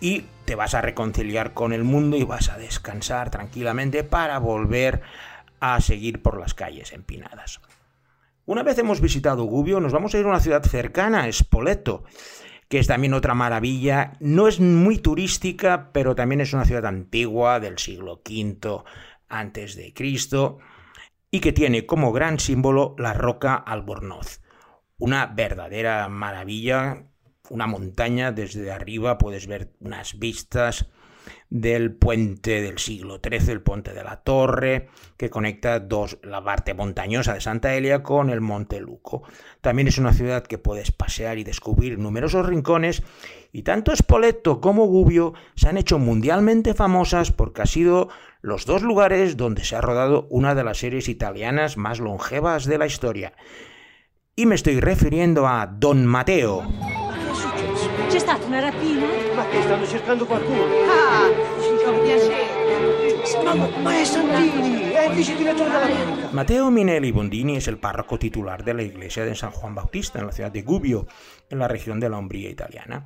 Y 0.00 0.26
te 0.44 0.54
vas 0.54 0.74
a 0.74 0.80
reconciliar 0.80 1.54
con 1.54 1.72
el 1.72 1.84
mundo 1.84 2.16
y 2.16 2.24
vas 2.24 2.48
a 2.50 2.58
descansar 2.58 3.30
tranquilamente 3.30 4.04
para 4.04 4.38
volver 4.38 5.02
a 5.60 5.80
seguir 5.80 6.22
por 6.22 6.38
las 6.38 6.54
calles 6.54 6.92
empinadas. 6.92 7.60
Una 8.44 8.62
vez 8.62 8.78
hemos 8.78 9.00
visitado 9.00 9.44
Gubbio, 9.44 9.80
nos 9.80 9.92
vamos 9.92 10.14
a 10.14 10.18
ir 10.18 10.24
a 10.24 10.28
una 10.28 10.40
ciudad 10.40 10.62
cercana, 10.62 11.30
Spoleto, 11.32 12.04
que 12.68 12.78
es 12.78 12.86
también 12.86 13.14
otra 13.14 13.34
maravilla. 13.34 14.12
No 14.20 14.46
es 14.46 14.60
muy 14.60 14.98
turística, 14.98 15.90
pero 15.92 16.14
también 16.14 16.40
es 16.40 16.52
una 16.52 16.64
ciudad 16.64 16.86
antigua 16.86 17.58
del 17.58 17.78
siglo 17.78 18.22
V 18.24 18.84
antes 19.28 19.74
de 19.74 19.92
Cristo 19.92 20.58
y 21.30 21.40
que 21.40 21.52
tiene 21.52 21.86
como 21.86 22.12
gran 22.12 22.38
símbolo 22.38 22.94
la 22.98 23.14
roca 23.14 23.56
Albornoz. 23.56 24.40
Una 24.98 25.26
verdadera 25.26 26.08
maravilla, 26.08 27.08
una 27.50 27.66
montaña 27.66 28.32
desde 28.32 28.70
arriba 28.70 29.18
puedes 29.18 29.46
ver 29.46 29.70
unas 29.80 30.18
vistas 30.18 30.86
del 31.48 31.92
puente 31.92 32.60
del 32.60 32.78
siglo 32.78 33.20
XIII, 33.22 33.52
el 33.52 33.62
puente 33.62 33.92
de 33.92 34.02
la 34.02 34.16
Torre, 34.16 34.88
que 35.16 35.30
conecta 35.30 35.78
dos, 35.80 36.18
la 36.22 36.42
parte 36.42 36.74
montañosa 36.74 37.34
de 37.34 37.40
Santa 37.40 37.74
Elia 37.74 38.02
con 38.02 38.30
el 38.30 38.40
Monte 38.40 38.80
Luco. 38.80 39.22
También 39.60 39.88
es 39.88 39.98
una 39.98 40.12
ciudad 40.12 40.44
que 40.44 40.58
puedes 40.58 40.90
pasear 40.92 41.38
y 41.38 41.44
descubrir 41.44 41.98
numerosos 41.98 42.46
rincones, 42.46 43.02
y 43.52 43.62
tanto 43.62 43.94
Spoleto 43.94 44.60
como 44.60 44.86
Gubbio 44.86 45.34
se 45.54 45.68
han 45.68 45.78
hecho 45.78 45.98
mundialmente 45.98 46.74
famosas 46.74 47.32
porque 47.32 47.62
ha 47.62 47.66
sido 47.66 48.08
los 48.42 48.66
dos 48.66 48.82
lugares 48.82 49.36
donde 49.36 49.64
se 49.64 49.76
ha 49.76 49.80
rodado 49.80 50.26
una 50.30 50.54
de 50.54 50.64
las 50.64 50.78
series 50.78 51.08
italianas 51.08 51.76
más 51.76 52.00
longevas 52.00 52.66
de 52.66 52.78
la 52.78 52.86
historia. 52.86 53.32
Y 54.34 54.46
me 54.46 54.54
estoy 54.54 54.80
refiriendo 54.80 55.48
a 55.48 55.66
Don 55.66 56.04
Mateo. 56.04 56.62
C'è 58.16 58.22
stata 58.22 58.46
una 58.46 58.60
rapina? 58.60 59.04
Ma 59.34 59.46
che 59.46 59.60
stanno 59.60 59.86
cercando 59.86 60.24
qualcuno? 60.24 60.64
Ah, 60.88 61.28
ci 61.60 61.84
fa 61.84 61.92
piacere. 61.92 63.44
Ma, 63.44 63.68
ma 63.82 64.00
è 64.00 64.04
Santini, 64.06 64.88
è 64.88 65.08
il 65.10 65.14
vice 65.14 65.36
direttore 65.36 65.68
della 65.68 65.84
clinica. 65.84 66.28
Mateo 66.32 66.70
Minelli 66.70 67.12
Bondini 67.12 67.56
es 67.56 67.68
el 67.68 67.76
párroco 67.76 68.16
titular 68.16 68.64
de 68.64 68.72
la 68.72 68.82
iglesia 68.82 69.26
de 69.26 69.34
San 69.34 69.50
Juan 69.50 69.74
Bautista 69.74 70.18
en 70.18 70.24
la 70.24 70.32
ciudad 70.32 70.50
de 70.50 70.62
Gubbio, 70.62 71.06
en 71.50 71.58
la 71.58 71.68
región 71.68 72.00
de 72.00 72.08
la 72.08 72.16
Umbría 72.16 72.48
italiana. 72.48 73.04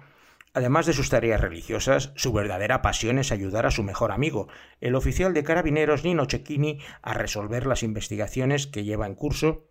Además 0.54 0.86
de 0.86 0.92
sus 0.92 1.10
tareas 1.10 1.40
religiosas, 1.40 2.12
su 2.14 2.32
verdadera 2.32 2.80
pasión 2.80 3.18
es 3.18 3.32
ayudar 3.32 3.66
a 3.66 3.72
su 3.72 3.82
mejor 3.82 4.12
amigo, 4.12 4.46
el 4.80 4.94
oficial 4.94 5.34
de 5.34 5.42
carabineros 5.42 6.04
Nino 6.04 6.26
Cecchini, 6.26 6.78
a 7.02 7.14
resolver 7.14 7.66
las 7.66 7.82
investigaciones 7.82 8.68
que 8.68 8.84
lleva 8.84 9.08
en 9.08 9.16
curso 9.16 9.66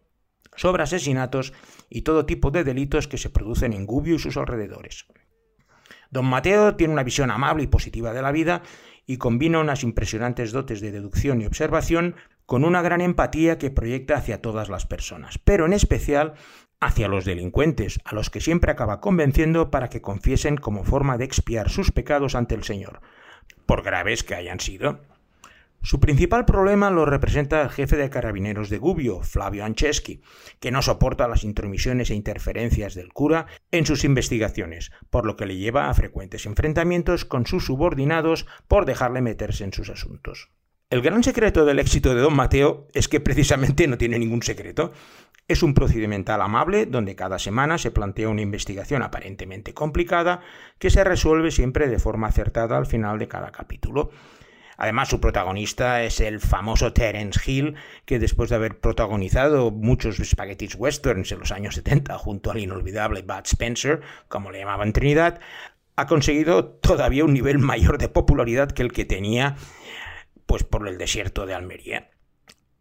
sobre 0.56 0.84
asesinatos 0.84 1.54
y 1.90 2.02
todo 2.02 2.26
tipo 2.26 2.52
de 2.52 2.66
delitos 2.66 3.08
que 3.08 3.18
se 3.18 3.30
producen 3.30 3.72
en 3.72 3.86
Gubbio 3.86 4.16
y 4.16 4.20
sus 4.20 4.36
alrededores. 4.36 5.06
Don 6.10 6.26
Mateo 6.26 6.76
tiene 6.76 6.94
una 6.94 7.04
visión 7.04 7.32
amable 7.32 7.64
y 7.64 7.68
positiva 7.68 8.14
de 8.14 8.22
la 8.22 8.32
vida 8.32 8.64
y 9.06 9.18
combina 9.18 9.60
unas 9.60 9.84
impresionantes 9.84 10.52
dotes 10.52 10.82
de 10.82 10.92
deducción 10.92 11.42
y 11.42 11.46
observación 11.46 12.16
con 12.46 12.64
una 12.64 12.82
gran 12.82 13.02
empatía 13.02 13.58
que 13.58 13.70
proyecta 13.70 14.18
hacia 14.18 14.42
todas 14.42 14.70
las 14.70 14.86
personas, 14.86 15.38
pero 15.38 15.66
en 15.66 15.74
especial 15.74 16.34
hacia 16.80 17.08
los 17.08 17.26
delincuentes, 17.26 18.00
a 18.06 18.16
los 18.16 18.30
que 18.30 18.42
siempre 18.42 18.72
acaba 18.72 19.02
convenciendo 19.02 19.70
para 19.70 19.90
que 19.90 20.02
confiesen 20.02 20.58
como 20.58 20.84
forma 20.84 21.18
de 21.18 21.26
expiar 21.26 21.70
sus 21.70 21.92
pecados 21.92 22.36
ante 22.36 22.56
el 22.56 22.64
Señor, 22.64 23.02
por 23.66 23.84
graves 23.84 24.24
que 24.24 24.36
hayan 24.36 24.60
sido. 24.60 25.02
Su 25.82 26.00
principal 26.00 26.46
problema 26.46 26.92
lo 26.92 27.06
representa 27.06 27.62
el 27.62 27.70
jefe 27.70 27.96
de 27.96 28.10
carabineros 28.10 28.70
de 28.70 28.80
Gubbio, 28.80 29.22
Flavio 29.22 29.64
Ancheschi, 29.64 30.22
que 30.60 30.72
no 30.72 30.82
soporta 30.82 31.28
las 31.28 31.44
intromisiones 31.44 32.10
e 32.10 32.16
interferencias 32.16 32.96
del 32.96 33.14
cura 33.14 33.48
en 33.72 33.86
sus 33.86 34.04
investigaciones, 34.04 34.92
por 35.10 35.26
lo 35.26 35.38
que 35.38 35.46
le 35.46 35.56
lleva 35.56 35.90
a 35.90 35.94
frecuentes 35.94 36.46
enfrentamientos 36.46 37.24
con 37.24 37.46
sus 37.46 37.66
subordinados 37.66 38.46
por 38.68 38.86
dejarle 38.86 39.22
meterse 39.22 39.64
en 39.64 39.74
sus 39.74 39.90
asuntos. 39.90 40.50
El 40.90 41.02
gran 41.02 41.24
secreto 41.24 41.66
del 41.66 41.80
éxito 41.80 42.16
de 42.16 42.22
don 42.22 42.36
Mateo 42.36 42.88
es 42.94 43.08
que 43.08 43.20
precisamente 43.20 43.88
no 43.88 43.98
tiene 43.98 44.18
ningún 44.18 44.42
secreto. 44.42 44.92
Es 45.48 45.62
un 45.62 45.76
procedimental 45.76 46.42
amable 46.42 46.88
donde 46.88 47.16
cada 47.16 47.38
semana 47.38 47.78
se 47.78 47.92
plantea 47.92 48.28
una 48.28 48.42
investigación 48.42 49.04
aparentemente 49.04 49.74
complicada 49.76 50.42
que 50.80 50.90
se 50.90 51.04
resuelve 51.04 51.52
siempre 51.52 51.88
de 51.88 52.00
forma 52.00 52.28
acertada 52.28 52.76
al 52.76 52.88
final 52.88 53.20
de 53.20 53.28
cada 53.28 53.52
capítulo. 53.52 54.10
Además, 54.82 55.10
su 55.10 55.20
protagonista 55.20 56.04
es 56.04 56.22
el 56.22 56.40
famoso 56.40 56.94
Terence 56.94 57.40
Hill, 57.46 57.76
que 58.06 58.18
después 58.18 58.50
de 58.50 58.56
haber 58.56 58.80
protagonizado 58.80 59.72
muchos 59.72 60.16
spaghettis 60.24 60.76
westerns 60.76 61.34
en 61.34 61.40
los 61.40 61.52
años 61.52 61.76
70 61.76 62.18
junto 62.18 62.50
al 62.50 62.60
inolvidable 62.60 63.22
Bud 63.22 63.44
Spencer, 63.44 64.00
como 64.30 64.52
le 64.52 64.60
llamaban 64.60 64.94
Trinidad, 64.94 65.42
ha 65.98 66.08
conseguido 66.08 66.64
todavía 66.66 67.26
un 67.26 67.34
nivel 67.34 67.60
mayor 67.60 67.98
de 67.98 68.08
popularidad 68.08 68.72
que 68.72 68.84
el 68.84 68.94
que 68.94 69.04
tenía 69.04 69.58
pues 70.46 70.64
por 70.64 70.88
el 70.88 70.98
desierto 70.98 71.46
de 71.46 71.56
Almería. 71.56 72.10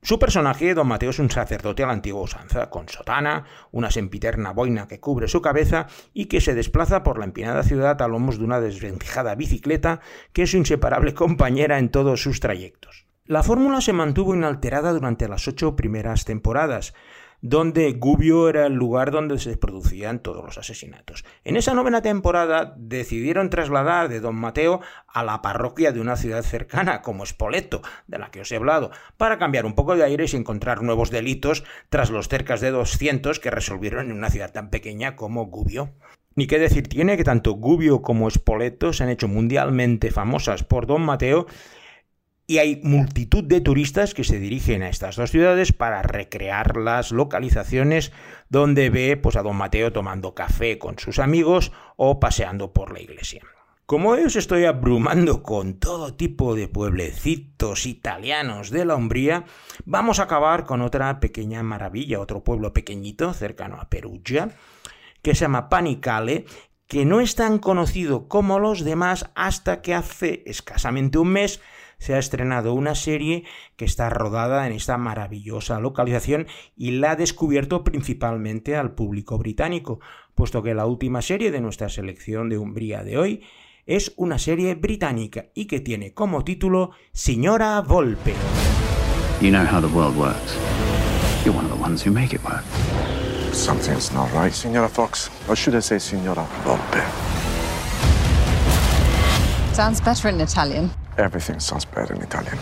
Su 0.08 0.18
personaje, 0.18 0.72
don 0.72 0.88
Mateo, 0.88 1.10
es 1.10 1.18
un 1.18 1.30
sacerdote 1.30 1.82
a 1.82 1.86
la 1.86 1.92
antigua 1.92 2.22
usanza, 2.22 2.70
con 2.70 2.88
sotana, 2.88 3.44
una 3.72 3.90
sempiterna 3.90 4.54
boina 4.54 4.88
que 4.88 5.00
cubre 5.00 5.28
su 5.28 5.42
cabeza 5.42 5.86
y 6.14 6.28
que 6.28 6.40
se 6.40 6.54
desplaza 6.54 7.02
por 7.02 7.18
la 7.18 7.26
empinada 7.26 7.62
ciudad 7.62 8.00
a 8.00 8.08
lomos 8.08 8.38
de 8.38 8.44
una 8.46 8.58
desvencijada 8.58 9.34
bicicleta 9.34 10.00
que 10.32 10.44
es 10.44 10.52
su 10.52 10.56
inseparable 10.56 11.12
compañera 11.24 11.78
en 11.78 11.90
todos 11.90 12.22
sus 12.22 12.40
trayectos. 12.40 13.04
La 13.26 13.42
fórmula 13.42 13.82
se 13.82 13.92
mantuvo 13.92 14.34
inalterada 14.34 14.94
durante 14.94 15.28
las 15.28 15.46
ocho 15.46 15.76
primeras 15.76 16.24
temporadas, 16.24 16.94
donde 17.40 17.92
Gubbio 17.92 18.48
era 18.48 18.66
el 18.66 18.74
lugar 18.74 19.10
donde 19.10 19.38
se 19.38 19.56
producían 19.56 20.20
todos 20.20 20.44
los 20.44 20.58
asesinatos. 20.58 21.24
En 21.44 21.56
esa 21.56 21.74
novena 21.74 22.02
temporada 22.02 22.74
decidieron 22.76 23.50
trasladar 23.50 24.08
de 24.08 24.20
Don 24.20 24.34
Mateo 24.34 24.80
a 25.06 25.22
la 25.22 25.40
parroquia 25.40 25.92
de 25.92 26.00
una 26.00 26.16
ciudad 26.16 26.42
cercana, 26.42 27.02
como 27.02 27.24
Spoleto, 27.26 27.82
de 28.06 28.18
la 28.18 28.30
que 28.30 28.40
os 28.40 28.50
he 28.50 28.56
hablado, 28.56 28.90
para 29.16 29.38
cambiar 29.38 29.66
un 29.66 29.74
poco 29.74 29.96
de 29.96 30.04
aire 30.04 30.26
y 30.30 30.36
encontrar 30.36 30.82
nuevos 30.82 31.10
delitos 31.10 31.64
tras 31.88 32.10
los 32.10 32.28
cercas 32.28 32.60
de 32.60 32.70
200 32.70 33.38
que 33.38 33.50
resolvieron 33.50 34.10
en 34.10 34.16
una 34.16 34.30
ciudad 34.30 34.52
tan 34.52 34.70
pequeña 34.70 35.16
como 35.16 35.46
Gubbio. 35.46 35.90
Ni 36.34 36.46
qué 36.46 36.60
decir 36.60 36.88
tiene 36.88 37.16
que 37.16 37.24
tanto 37.24 37.52
Gubbio 37.54 38.00
como 38.00 38.30
Spoleto 38.30 38.92
se 38.92 39.02
han 39.02 39.10
hecho 39.10 39.26
mundialmente 39.26 40.12
famosas 40.12 40.62
por 40.62 40.86
Don 40.86 41.02
Mateo 41.02 41.46
y 42.50 42.58
hay 42.58 42.80
multitud 42.82 43.44
de 43.44 43.60
turistas 43.60 44.14
que 44.14 44.24
se 44.24 44.40
dirigen 44.40 44.82
a 44.82 44.88
estas 44.88 45.16
dos 45.16 45.30
ciudades 45.30 45.74
para 45.74 46.00
recrear 46.00 46.78
las 46.78 47.12
localizaciones 47.12 48.10
donde 48.48 48.88
ve 48.88 49.18
pues, 49.18 49.36
a 49.36 49.42
don 49.42 49.54
Mateo 49.54 49.92
tomando 49.92 50.34
café 50.34 50.78
con 50.78 50.98
sus 50.98 51.18
amigos 51.18 51.72
o 51.96 52.18
paseando 52.18 52.72
por 52.72 52.90
la 52.90 53.02
iglesia. 53.02 53.42
Como 53.84 54.10
os 54.12 54.34
estoy 54.34 54.64
abrumando 54.64 55.42
con 55.42 55.74
todo 55.74 56.14
tipo 56.14 56.54
de 56.54 56.68
pueblecitos 56.68 57.84
italianos 57.84 58.70
de 58.70 58.86
la 58.86 58.96
Umbría, 58.96 59.44
vamos 59.84 60.18
a 60.18 60.22
acabar 60.22 60.64
con 60.64 60.80
otra 60.80 61.20
pequeña 61.20 61.62
maravilla, 61.62 62.18
otro 62.18 62.44
pueblo 62.44 62.72
pequeñito 62.72 63.34
cercano 63.34 63.78
a 63.78 63.90
Perugia, 63.90 64.56
que 65.20 65.34
se 65.34 65.42
llama 65.42 65.68
Panicale, 65.68 66.46
que 66.86 67.04
no 67.04 67.20
es 67.20 67.34
tan 67.34 67.58
conocido 67.58 68.26
como 68.26 68.58
los 68.58 68.84
demás 68.84 69.28
hasta 69.34 69.82
que 69.82 69.94
hace 69.94 70.42
escasamente 70.46 71.18
un 71.18 71.28
mes 71.28 71.60
se 71.98 72.14
ha 72.14 72.18
estrenado 72.18 72.74
una 72.74 72.94
serie 72.94 73.44
que 73.76 73.84
está 73.84 74.08
rodada 74.10 74.66
en 74.66 74.72
esta 74.72 74.96
maravillosa 74.98 75.80
localización 75.80 76.46
y 76.76 76.92
la 76.92 77.12
ha 77.12 77.16
descubierto 77.16 77.84
principalmente 77.84 78.76
al 78.76 78.92
público 78.92 79.38
británico, 79.38 80.00
puesto 80.34 80.62
que 80.62 80.74
la 80.74 80.86
última 80.86 81.22
serie 81.22 81.50
de 81.50 81.60
nuestra 81.60 81.88
selección 81.88 82.48
de 82.48 82.58
Umbría 82.58 83.02
de 83.02 83.18
hoy 83.18 83.42
es 83.86 84.12
una 84.16 84.38
serie 84.38 84.74
británica 84.74 85.46
y 85.54 85.66
que 85.66 85.80
tiene 85.80 86.12
como 86.12 86.44
título 86.44 86.90
Señora 87.12 87.80
Volpe. 87.80 88.34
You 89.40 89.50
know 89.50 89.64
how 89.64 89.80
the 89.80 89.88
world 89.94 90.16
works. 90.16 90.56
You're 91.44 91.56
one 91.56 91.64
of 91.64 91.72
the 91.72 91.82
ones 91.82 92.06
who 92.06 92.12
make 92.12 92.34
it 92.34 92.44
work. 92.44 92.64
Something's 93.52 94.12
not 94.12 94.30
right, 94.34 94.52
Signora 94.52 94.88
Fox. 94.88 95.30
Or 95.48 95.56
should 95.56 95.74
I 95.76 95.80
say 95.80 95.98
Signora 95.98 96.46
Volpe? 96.64 97.02
Sounds 99.78 100.00
better 100.04 100.28
in 100.28 100.40
Italian. 100.40 100.90
Everything 101.16 101.60
sounds 101.60 101.86
better 101.86 102.12
in 102.12 102.20
Italian. 102.20 102.58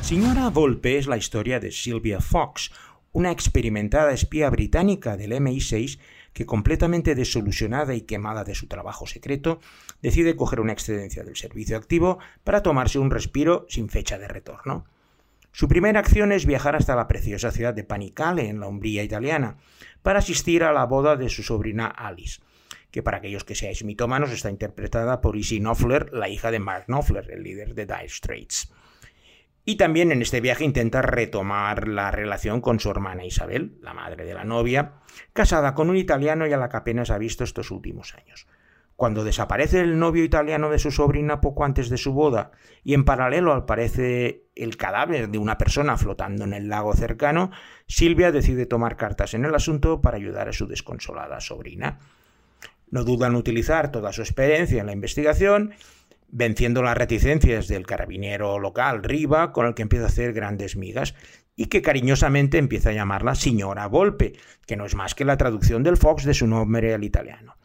Señora 0.00 0.48
Volpe 0.48 0.96
es 0.96 1.06
la 1.08 1.18
historia 1.18 1.60
de 1.60 1.70
Sylvia 1.70 2.22
Fox, 2.22 2.72
una 3.12 3.30
experimentada 3.30 4.12
espía 4.12 4.48
británica 4.48 5.18
del 5.18 5.32
MI6 5.32 5.98
que 6.32 6.46
completamente 6.46 7.14
desolucionada 7.14 7.94
y 7.94 8.00
quemada 8.00 8.44
de 8.44 8.54
su 8.54 8.66
trabajo 8.66 9.06
secreto, 9.06 9.60
decide 10.00 10.36
coger 10.36 10.60
una 10.60 10.72
excedencia 10.72 11.22
del 11.22 11.36
servicio 11.36 11.76
activo 11.76 12.18
para 12.44 12.62
tomarse 12.62 12.98
un 12.98 13.10
respiro 13.10 13.66
sin 13.68 13.90
fecha 13.90 14.16
de 14.16 14.26
retorno. 14.26 14.86
Su 15.52 15.68
primera 15.68 16.00
acción 16.00 16.32
es 16.32 16.46
viajar 16.46 16.76
hasta 16.76 16.96
la 16.96 17.08
preciosa 17.08 17.50
ciudad 17.50 17.74
de 17.74 17.84
Panicale, 17.84 18.48
en 18.48 18.58
la 18.60 18.68
Umbría 18.68 19.02
italiana, 19.02 19.58
para 20.00 20.20
asistir 20.20 20.64
a 20.64 20.72
la 20.72 20.86
boda 20.86 21.16
de 21.16 21.28
su 21.28 21.42
sobrina 21.42 21.88
Alice, 21.88 22.40
que 22.96 23.02
para 23.02 23.18
aquellos 23.18 23.44
que 23.44 23.54
seáis 23.54 23.84
mitómanos 23.84 24.32
está 24.32 24.48
interpretada 24.48 25.20
por 25.20 25.36
Izzy 25.36 25.60
Knopfler, 25.60 26.14
la 26.14 26.30
hija 26.30 26.50
de 26.50 26.60
Mark 26.60 26.86
Knopfler, 26.86 27.30
el 27.30 27.42
líder 27.42 27.74
de 27.74 27.84
Dire 27.84 28.08
Straits. 28.08 28.72
Y 29.66 29.76
también 29.76 30.12
en 30.12 30.22
este 30.22 30.40
viaje 30.40 30.64
intenta 30.64 31.02
retomar 31.02 31.88
la 31.88 32.10
relación 32.10 32.62
con 32.62 32.80
su 32.80 32.90
hermana 32.90 33.26
Isabel, 33.26 33.76
la 33.82 33.92
madre 33.92 34.24
de 34.24 34.32
la 34.32 34.44
novia, 34.44 34.94
casada 35.34 35.74
con 35.74 35.90
un 35.90 35.98
italiano 35.98 36.46
y 36.46 36.54
a 36.54 36.56
la 36.56 36.70
que 36.70 36.78
apenas 36.78 37.10
ha 37.10 37.18
visto 37.18 37.44
estos 37.44 37.70
últimos 37.70 38.14
años. 38.14 38.46
Cuando 38.96 39.24
desaparece 39.24 39.82
el 39.82 39.98
novio 39.98 40.24
italiano 40.24 40.70
de 40.70 40.78
su 40.78 40.90
sobrina 40.90 41.42
poco 41.42 41.66
antes 41.66 41.90
de 41.90 41.98
su 41.98 42.14
boda 42.14 42.52
y 42.82 42.94
en 42.94 43.04
paralelo 43.04 43.52
aparece 43.52 44.46
el 44.54 44.78
cadáver 44.78 45.28
de 45.28 45.36
una 45.36 45.58
persona 45.58 45.98
flotando 45.98 46.44
en 46.44 46.54
el 46.54 46.70
lago 46.70 46.94
cercano, 46.94 47.50
Silvia 47.86 48.32
decide 48.32 48.64
tomar 48.64 48.96
cartas 48.96 49.34
en 49.34 49.44
el 49.44 49.54
asunto 49.54 50.00
para 50.00 50.16
ayudar 50.16 50.48
a 50.48 50.54
su 50.54 50.66
desconsolada 50.66 51.40
sobrina. 51.40 51.98
No 52.90 53.04
dudan 53.04 53.32
en 53.32 53.38
utilizar 53.38 53.90
toda 53.90 54.12
su 54.12 54.22
experiencia 54.22 54.80
en 54.80 54.86
la 54.86 54.92
investigación, 54.92 55.72
venciendo 56.28 56.82
las 56.82 56.96
reticencias 56.96 57.68
del 57.68 57.86
carabinero 57.86 58.58
local 58.58 59.02
Riva, 59.02 59.52
con 59.52 59.66
el 59.66 59.74
que 59.74 59.82
empieza 59.82 60.04
a 60.04 60.08
hacer 60.08 60.32
grandes 60.32 60.76
migas, 60.76 61.14
y 61.56 61.66
que 61.66 61.82
cariñosamente 61.82 62.58
empieza 62.58 62.90
a 62.90 62.94
llamarla 62.94 63.34
señora 63.34 63.86
Volpe, 63.88 64.34
que 64.66 64.76
no 64.76 64.84
es 64.84 64.94
más 64.94 65.14
que 65.14 65.24
la 65.24 65.36
traducción 65.36 65.82
del 65.82 65.96
Fox 65.96 66.24
de 66.24 66.34
su 66.34 66.46
nombre 66.46 66.94
al 66.94 67.04
italiano. 67.04 67.56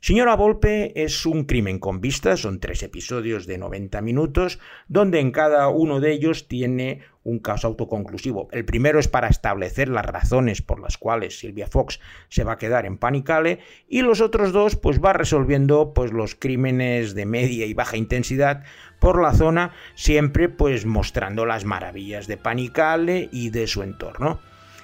Señora 0.00 0.36
Volpe 0.36 0.92
es 1.02 1.26
un 1.26 1.44
crimen 1.44 1.80
con 1.80 2.00
vistas, 2.00 2.40
son 2.40 2.60
tres 2.60 2.84
episodios 2.84 3.46
de 3.46 3.58
90 3.58 4.00
minutos, 4.00 4.60
donde 4.86 5.18
en 5.18 5.32
cada 5.32 5.68
uno 5.68 5.98
de 5.98 6.12
ellos 6.12 6.46
tiene 6.46 7.00
un 7.28 7.38
caso 7.38 7.68
autoconclusivo. 7.68 8.48
El 8.52 8.64
primero 8.64 8.98
es 8.98 9.06
para 9.06 9.28
establecer 9.28 9.88
las 9.88 10.06
razones 10.06 10.62
por 10.62 10.80
las 10.80 10.96
cuales 10.96 11.38
Silvia 11.38 11.66
Fox 11.66 12.00
se 12.28 12.42
va 12.42 12.52
a 12.52 12.58
quedar 12.58 12.86
en 12.86 12.96
Panicale 12.96 13.58
y 13.86 14.02
los 14.02 14.20
otros 14.20 14.52
dos 14.52 14.76
pues 14.76 15.00
va 15.00 15.12
resolviendo 15.12 15.92
pues 15.92 16.12
los 16.12 16.34
crímenes 16.34 17.14
de 17.14 17.26
media 17.26 17.66
y 17.66 17.74
baja 17.74 17.98
intensidad 17.98 18.64
por 18.98 19.20
la 19.20 19.34
zona, 19.34 19.72
siempre 19.94 20.48
pues 20.48 20.86
mostrando 20.86 21.44
las 21.44 21.64
maravillas 21.64 22.26
de 22.26 22.38
Panicale 22.38 23.28
y 23.30 23.50
de 23.50 23.66
su 23.66 23.82
entorno. 23.82 24.40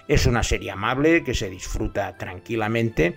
Es 0.07 0.27
una 0.27 0.43
serie 0.43 0.71
amable 0.71 1.25
que 1.25 1.33
se 1.33 1.49
disfruta 1.49 2.19
tranquilamente 2.19 3.17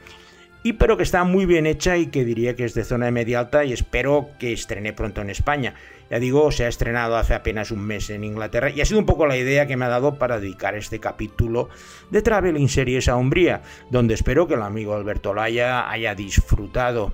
y 0.63 0.73
pero 0.73 0.97
que 0.97 1.03
está 1.03 1.23
muy 1.23 1.45
bien 1.45 1.65
hecha 1.65 1.97
y 1.97 2.07
que 2.07 2.25
diría 2.25 2.55
que 2.55 2.65
es 2.65 2.73
de 2.73 2.83
zona 2.83 3.05
de 3.05 3.11
media 3.11 3.39
alta 3.39 3.63
y 3.63 3.73
espero 3.73 4.29
que 4.39 4.53
estrene 4.53 4.93
pronto 4.93 5.21
en 5.21 5.29
España. 5.29 5.75
Ya 6.09 6.19
digo, 6.19 6.51
se 6.51 6.65
ha 6.65 6.67
estrenado 6.67 7.17
hace 7.17 7.33
apenas 7.33 7.71
un 7.71 7.81
mes 7.81 8.09
en 8.09 8.23
Inglaterra 8.23 8.69
y 8.69 8.81
ha 8.81 8.85
sido 8.85 8.99
un 8.99 9.05
poco 9.05 9.27
la 9.27 9.37
idea 9.37 9.67
que 9.67 9.75
me 9.77 9.85
ha 9.85 9.89
dado 9.89 10.17
para 10.17 10.39
dedicar 10.39 10.75
este 10.75 10.99
capítulo 10.99 11.69
de 12.11 12.21
Traveling 12.21 12.69
Series 12.69 13.07
a 13.09 13.17
Umbría, 13.17 13.61
donde 13.91 14.13
espero 14.13 14.47
que 14.47 14.53
el 14.53 14.61
amigo 14.61 14.95
Alberto 14.95 15.33
Laya 15.33 15.89
haya 15.89 16.15
disfrutado 16.15 17.13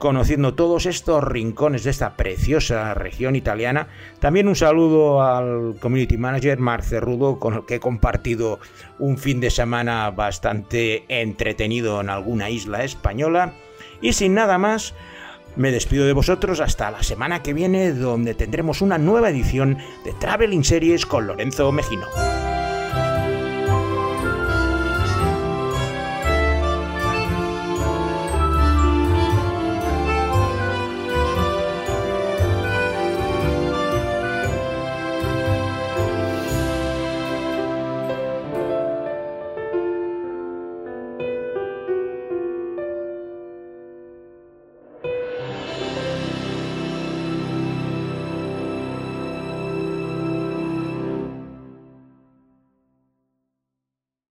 conociendo 0.00 0.54
todos 0.54 0.86
estos 0.86 1.22
rincones 1.22 1.84
de 1.84 1.90
esta 1.90 2.16
preciosa 2.16 2.94
región 2.94 3.36
italiana. 3.36 3.88
También 4.18 4.48
un 4.48 4.56
saludo 4.56 5.22
al 5.22 5.76
community 5.78 6.16
manager 6.16 6.58
Marc 6.58 6.84
Cerrudo, 6.84 7.38
con 7.38 7.52
el 7.52 7.66
que 7.66 7.74
he 7.74 7.80
compartido 7.80 8.60
un 8.98 9.18
fin 9.18 9.40
de 9.40 9.50
semana 9.50 10.10
bastante 10.10 11.04
entretenido 11.08 12.00
en 12.00 12.08
alguna 12.08 12.48
isla 12.48 12.82
española. 12.82 13.52
Y 14.00 14.14
sin 14.14 14.32
nada 14.32 14.56
más, 14.56 14.94
me 15.54 15.70
despido 15.70 16.06
de 16.06 16.14
vosotros 16.14 16.60
hasta 16.60 16.90
la 16.90 17.02
semana 17.02 17.42
que 17.42 17.52
viene, 17.52 17.92
donde 17.92 18.32
tendremos 18.32 18.80
una 18.80 18.96
nueva 18.96 19.28
edición 19.28 19.76
de 20.06 20.14
Traveling 20.14 20.64
Series 20.64 21.04
con 21.04 21.26
Lorenzo 21.26 21.70
Mejino. 21.72 22.06